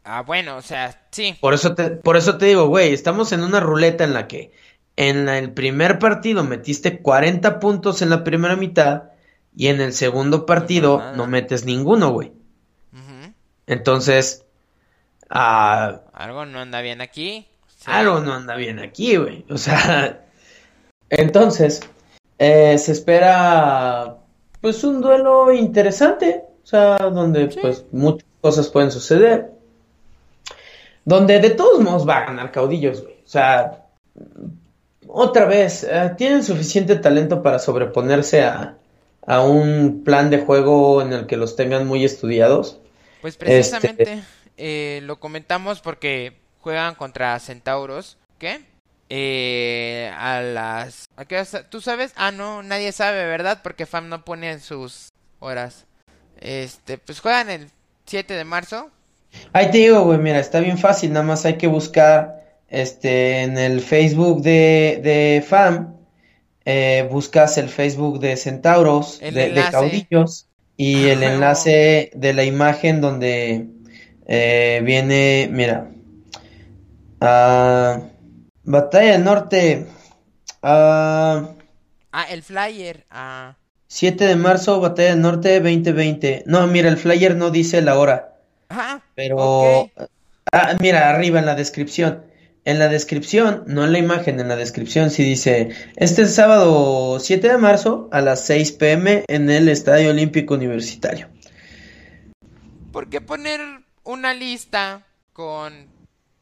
[0.02, 1.36] Ah, bueno, o sea, sí.
[1.40, 4.50] Por eso te, por eso te digo, güey, estamos en una ruleta en la que
[4.96, 9.04] en la- el primer partido metiste 40 puntos en la primera mitad
[9.54, 12.32] y en el segundo partido no metes ninguno, güey.
[12.92, 13.32] Ujú.
[13.66, 14.44] Entonces,
[15.28, 17.46] ah, Algo no anda bien aquí.
[17.86, 19.44] Algo no anda bien aquí, güey.
[19.50, 20.24] O sea,
[21.10, 21.80] entonces,
[22.38, 24.16] eh, se espera,
[24.60, 26.44] pues, un duelo interesante.
[26.62, 27.58] O sea, donde, Sí.
[27.60, 29.50] pues, muchas cosas pueden suceder.
[31.04, 33.14] Donde de todos modos va a ganar caudillos, güey.
[33.24, 33.86] O sea,
[35.08, 38.76] otra vez, eh, tienen suficiente talento para sobreponerse a,
[39.26, 42.78] a un plan de juego en el que los tengan muy estudiados.
[43.20, 44.22] Pues Este- precisamente
[44.56, 48.18] eh, lo comentamos porque juegan contra Centauros.
[48.38, 48.60] ¿Qué?
[49.10, 51.08] Eh, a las...
[51.16, 51.64] ¿a qué horas?
[51.68, 52.12] ¿Tú sabes?
[52.16, 53.60] Ah, no, nadie sabe, ¿verdad?
[53.62, 55.08] Porque FAM no pone sus
[55.40, 55.86] horas.
[56.40, 57.68] Este, pues juegan el
[58.06, 58.90] 7 de marzo.
[59.52, 63.58] Ahí te digo, güey, mira, está bien fácil, nada más hay que buscar este en
[63.58, 65.96] el Facebook de, de FAM,
[66.64, 69.64] eh, buscas el Facebook de Centauros, El de.
[69.70, 70.46] Caudillos,
[70.76, 73.66] y el enlace de la imagen donde
[74.26, 75.90] eh, viene, mira,
[77.20, 78.00] ah,
[78.70, 79.86] Batalla del Norte,
[80.62, 81.50] ah,
[82.12, 83.04] Ah, el flyer.
[83.10, 83.56] Ah,
[83.86, 86.44] 7 de marzo, Batalla del Norte 2020.
[86.46, 88.34] No, mira, el flyer no dice la hora.
[88.68, 89.02] ajá.
[89.14, 89.88] Pero,
[90.52, 92.24] ah, mira, arriba en la descripción.
[92.64, 97.18] En la descripción, no en la imagen, en la descripción sí dice, este es sábado
[97.18, 101.28] 7 de marzo a las 6 pm en el Estadio Olímpico Universitario.
[102.92, 103.60] ¿Por qué poner
[104.04, 105.86] una lista con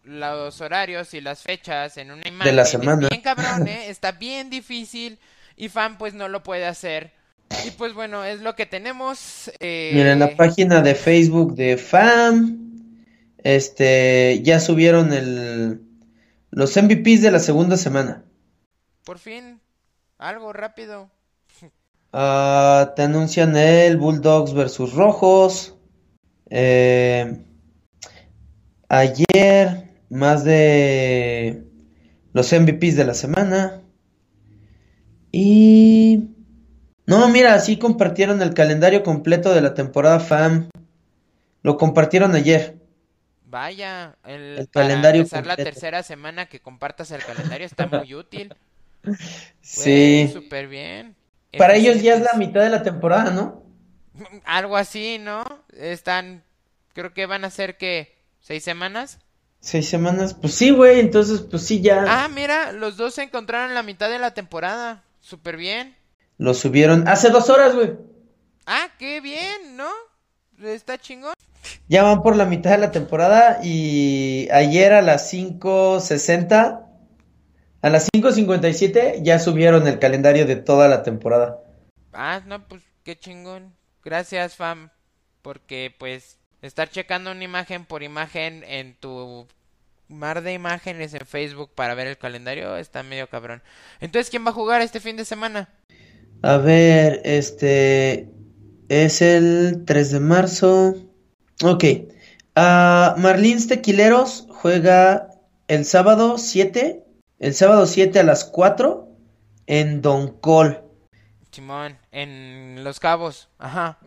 [0.09, 2.57] los horarios y las fechas en una imagen?
[2.57, 3.09] la Es semana.
[3.09, 3.89] bien cabrón, ¿eh?
[3.89, 5.19] Está bien difícil
[5.57, 7.13] y fan pues no lo puede hacer.
[7.67, 9.51] Y pues bueno, es lo que tenemos.
[9.61, 12.59] eh, Mira, en la página de Facebook de FAM,
[13.43, 15.81] este, ya subieron el,
[16.51, 18.25] los MVPs de la segunda semana.
[19.05, 19.61] Por fin,
[20.19, 21.11] algo rápido.
[22.13, 25.75] Ah, te anuncian el Bulldogs versus Rojos.
[26.51, 27.45] Eh,
[28.89, 31.65] ayer, más de
[32.33, 33.83] los MVPs de la semana.
[35.33, 36.29] Y...
[37.07, 40.69] No, mira, así compartieron el calendario completo de la temporada FAM.
[41.63, 42.77] Lo compartieron ayer.
[43.45, 45.71] Vaya, el, El para calendario empezar la completo.
[45.71, 48.55] tercera semana que compartas el calendario está muy útil.
[49.61, 50.29] Sí.
[50.33, 51.17] Súper bien.
[51.57, 52.37] Para ellos ya es la Eficientes.
[52.37, 53.65] mitad de la temporada, ¿no?
[54.45, 55.45] Algo así, ¿no?
[55.73, 56.43] Están,
[56.93, 59.19] creo que van a ser que seis semanas.
[59.61, 60.35] Seis semanas.
[60.35, 63.83] Pues sí, güey, entonces pues sí, ya Ah, mira, los dos se encontraron en la
[63.83, 65.05] mitad de la temporada.
[65.21, 65.97] Súper bien.
[66.39, 67.97] lo subieron hace dos horas, güey.
[68.67, 69.89] Ah, qué bien, ¿no?
[70.63, 71.35] Está chingón.
[71.89, 76.85] Ya van por la mitad de la temporada y ayer a las 5.60,
[77.83, 81.59] a las 5.57 ya subieron el calendario de toda la temporada.
[82.13, 83.75] Ah, no, pues qué chingón.
[84.05, 84.91] Gracias, fam.
[85.43, 89.47] Porque pues estar checando una imagen por imagen en tu
[90.09, 93.63] mar de imágenes en Facebook para ver el calendario está medio cabrón.
[94.01, 95.69] Entonces, ¿quién va a jugar este fin de semana?
[96.43, 98.29] A ver, este
[98.89, 100.95] es el 3 de marzo.
[101.63, 101.85] Ok.
[102.55, 105.31] Ah, Marlins Tequileros juega
[105.69, 107.05] el sábado 7,
[107.39, 109.09] el sábado 7 a las 4
[109.67, 110.83] en Don Col.
[111.51, 113.49] Simón, en Los Cabos.
[113.59, 113.99] Ajá.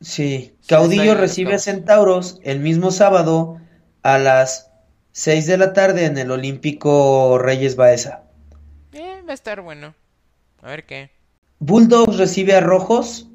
[0.00, 1.58] Sí, Caudillo en recibe a.
[1.58, 3.60] Centauros el mismo sábado
[4.02, 4.70] a las
[5.12, 8.22] 6 de la tarde en el Olímpico Reyes Baeza.
[8.92, 9.94] Eh, va a estar bueno.
[10.62, 11.10] A ver qué.
[11.58, 13.26] Bulldogs recibe a Rojos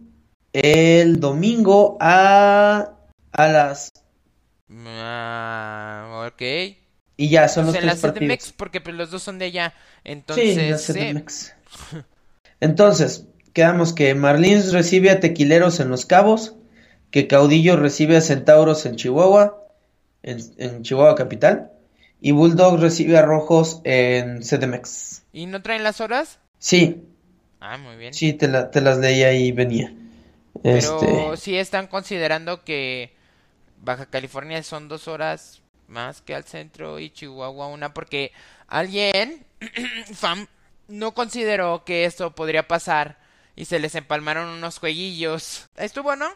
[0.53, 2.93] el domingo a,
[3.31, 3.91] a las...
[4.71, 6.41] Ah, ok.
[7.17, 8.37] Y ya, son Pues los en la tres partidos.
[8.37, 9.73] CDMX, porque pues, los dos son de allá.
[10.03, 10.93] Sí, Entonces, la sí.
[10.93, 11.53] CDMX.
[12.59, 16.55] Entonces, quedamos que Marlins recibe a Tequileros en Los Cabos,
[17.11, 19.63] que Caudillo recibe a Centauros en Chihuahua,
[20.23, 21.71] en, en Chihuahua capital,
[22.21, 25.23] y Bulldogs recibe a Rojos en CDMX.
[25.33, 26.39] ¿Y no traen las horas?
[26.59, 27.03] Sí,
[27.59, 28.13] Ah, muy bien.
[28.13, 29.93] sí, te, la- te las leí ahí y venía.
[30.69, 33.13] Pero Este, sí están considerando que
[33.81, 38.31] Baja California son dos horas más que al centro y Chihuahua una, porque
[38.67, 39.45] alguien,
[40.13, 40.47] fam,
[40.87, 43.17] no consideró que esto podría pasar
[43.55, 45.69] y se les empalmaron unos jueguillos.
[45.75, 46.29] Estuvo, ¿no?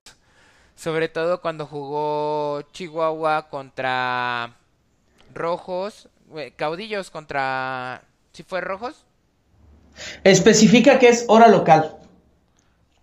[0.75, 4.55] Sobre todo cuando jugó Chihuahua contra
[5.33, 6.09] Rojos,
[6.55, 8.03] caudillos contra...
[8.33, 9.05] ¿Si fue rojos?
[10.23, 11.97] Especifica que es hora local.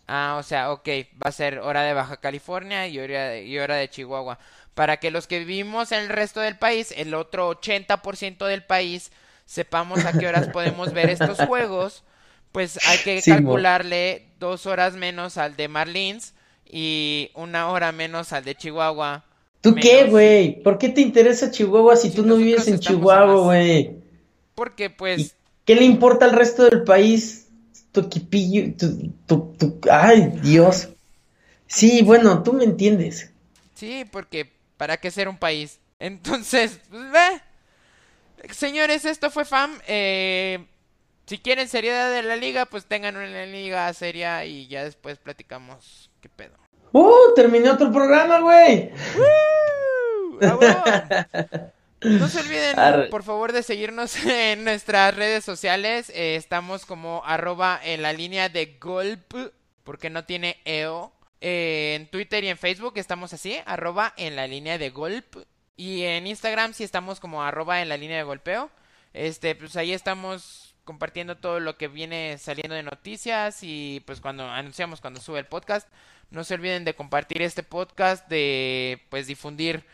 [0.07, 0.89] Ah, o sea, ok,
[1.21, 4.39] va a ser hora de Baja California y hora de, y hora de Chihuahua.
[4.75, 9.11] Para que los que vivimos en el resto del país, el otro 80% del país,
[9.47, 12.05] sepamos a qué horas podemos ver estos juegos,
[12.55, 13.37] pues hay que Sí, mo.
[13.37, 16.35] calcularle dos horas menos al de Marlins
[16.65, 19.25] y una hora menos al de Chihuahua.
[19.61, 20.63] ¿Tú qué, güey?
[20.63, 23.97] ¿Por qué te interesa Chihuahua si Si tú no vives en Chihuahua, güey?
[24.55, 25.35] Porque pues...
[25.65, 27.49] ¿Qué le importa al resto del país?
[27.91, 30.91] Tu equipillo, tu, tu, tu- Ay, Dios.
[31.67, 33.33] Sí, bueno, tú me entiendes.
[33.75, 35.81] Sí, porque ¿para qué ser un país?
[35.99, 37.41] Entonces, pues, ve.
[38.53, 39.81] Señores, esto fue FAM.
[39.89, 40.65] Eh,
[41.27, 46.11] si quieren seriedad de la liga, pues tengan una liga seria y ya después platicamos
[46.21, 46.57] qué pedo.
[46.93, 47.35] ¡Uh!
[47.35, 48.91] Terminé otro programa, güey.
[49.17, 50.39] ¡Woo!
[50.43, 50.85] ¡A huevo!
[52.05, 53.07] No se olviden, Arre.
[53.09, 56.11] por favor, de seguirnos en nuestras redes sociales.
[56.11, 59.35] Eh, estamos como arroba en la línea de golp,
[59.85, 61.13] porque no tiene EO.
[61.41, 65.37] Eh, en Twitter y en Facebook estamos así, arroba en la línea de golp.
[65.77, 68.71] Y en Instagram sí estamos como arroba en la línea de golpeo.
[69.13, 74.49] Este, pues ahí estamos compartiendo todo lo que viene saliendo de noticias y pues cuando
[74.49, 75.89] anunciamos cuando sube el podcast.
[76.31, 79.85] No se olviden de compartir este podcast, de pues difundir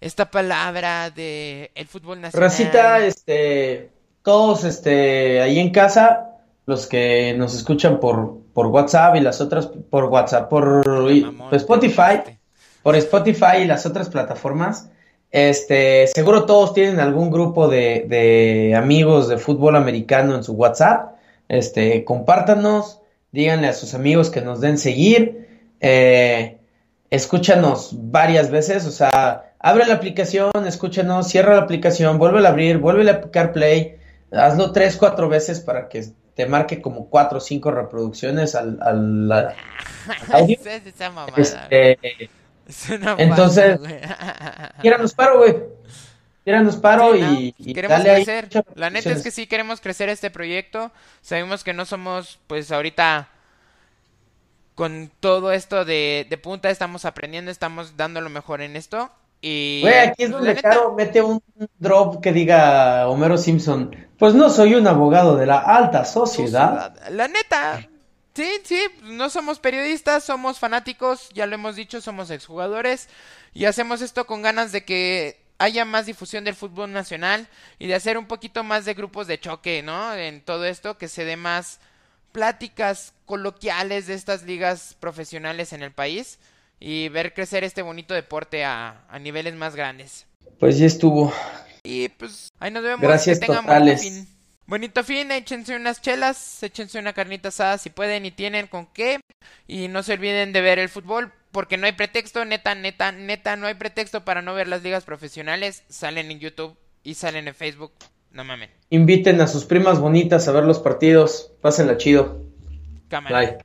[0.00, 2.48] esta palabra de el fútbol nacional.
[2.48, 3.90] Racita, este,
[4.22, 6.36] todos, este, ahí en casa,
[6.66, 11.54] los que nos escuchan por, por WhatsApp y las otras por WhatsApp, por Mamón, por
[11.54, 12.36] Spotify,
[12.82, 14.90] por Spotify y las otras plataformas,
[15.30, 21.16] este, seguro todos tienen algún grupo de, de amigos de fútbol americano en su WhatsApp.
[21.48, 23.00] Este, compártanos,
[23.32, 25.48] díganle a sus amigos que nos den seguir,
[25.80, 26.58] eh,
[27.10, 32.78] escúchanos varias veces, o sea, abre la aplicación, escúchanos, cierra la aplicación, vuelve a abrir,
[32.78, 33.96] vuelve a picar play,
[34.30, 36.04] hazlo tres, cuatro veces para que
[36.34, 39.54] te marque como cuatro o cinco reproducciones al, al- al
[40.32, 40.56] audio.
[40.60, 41.34] Esa es esa mamada.
[41.36, 41.98] Este,
[42.68, 43.80] Es una entonces,
[44.82, 45.56] tíranos paro, güey.
[46.44, 47.32] Tíranos paro Sí, ¿no?
[47.58, 48.44] y, queremos dale ahí crecer.
[48.44, 50.92] muchas La neta es que sí queremos crecer este proyecto.
[51.20, 53.28] Sabemos que no somos, pues ahorita,
[54.74, 59.10] con todo esto de, de punta, estamos aprendiendo, estamos dando lo mejor en esto.
[59.40, 61.42] Y Güey, aquí es donde Caro mete un
[61.78, 63.94] drop que diga Homero Simpson.
[64.18, 66.94] Pues no soy un abogado de la alta sociedad.
[66.94, 67.10] sociedad.
[67.10, 67.88] La neta,
[68.38, 73.08] sí, sí, no somos periodistas, somos fanáticos, ya lo hemos dicho, somos exjugadores
[73.52, 77.48] y hacemos esto con ganas de que haya más difusión del fútbol nacional
[77.80, 80.14] y de hacer un poquito más de grupos de choque, ¿no?
[80.14, 81.80] En todo esto, que se dé más
[82.30, 86.38] pláticas coloquiales de estas ligas profesionales en el país
[86.78, 90.26] y ver crecer este bonito deporte a, a niveles más grandes.
[90.60, 91.32] Pues ya estuvo.
[91.82, 93.00] Y pues ahí nos vemos.
[93.00, 94.00] Gracias que tengan totales.
[94.00, 94.37] fin.
[94.68, 99.18] Bonito fin, échense unas chelas, échense una carnita asada si pueden y tienen con qué.
[99.66, 103.56] Y no se olviden de ver el fútbol, porque no hay pretexto, neta, neta, neta,
[103.56, 105.84] no hay pretexto para no ver las ligas profesionales.
[105.88, 107.92] Salen en YouTube y salen en Facebook.
[108.30, 108.68] No mamen.
[108.90, 111.50] Inviten a sus primas bonitas a ver los partidos.
[111.62, 112.44] Pásenla chido.
[113.08, 113.38] Cámara.
[113.38, 113.58] Bye.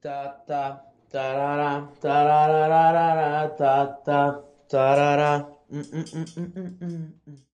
[0.00, 5.48] Ta, ta, tarara, tarararara, ta, ta, tarara.
[5.68, 7.51] Mm, mm, mm.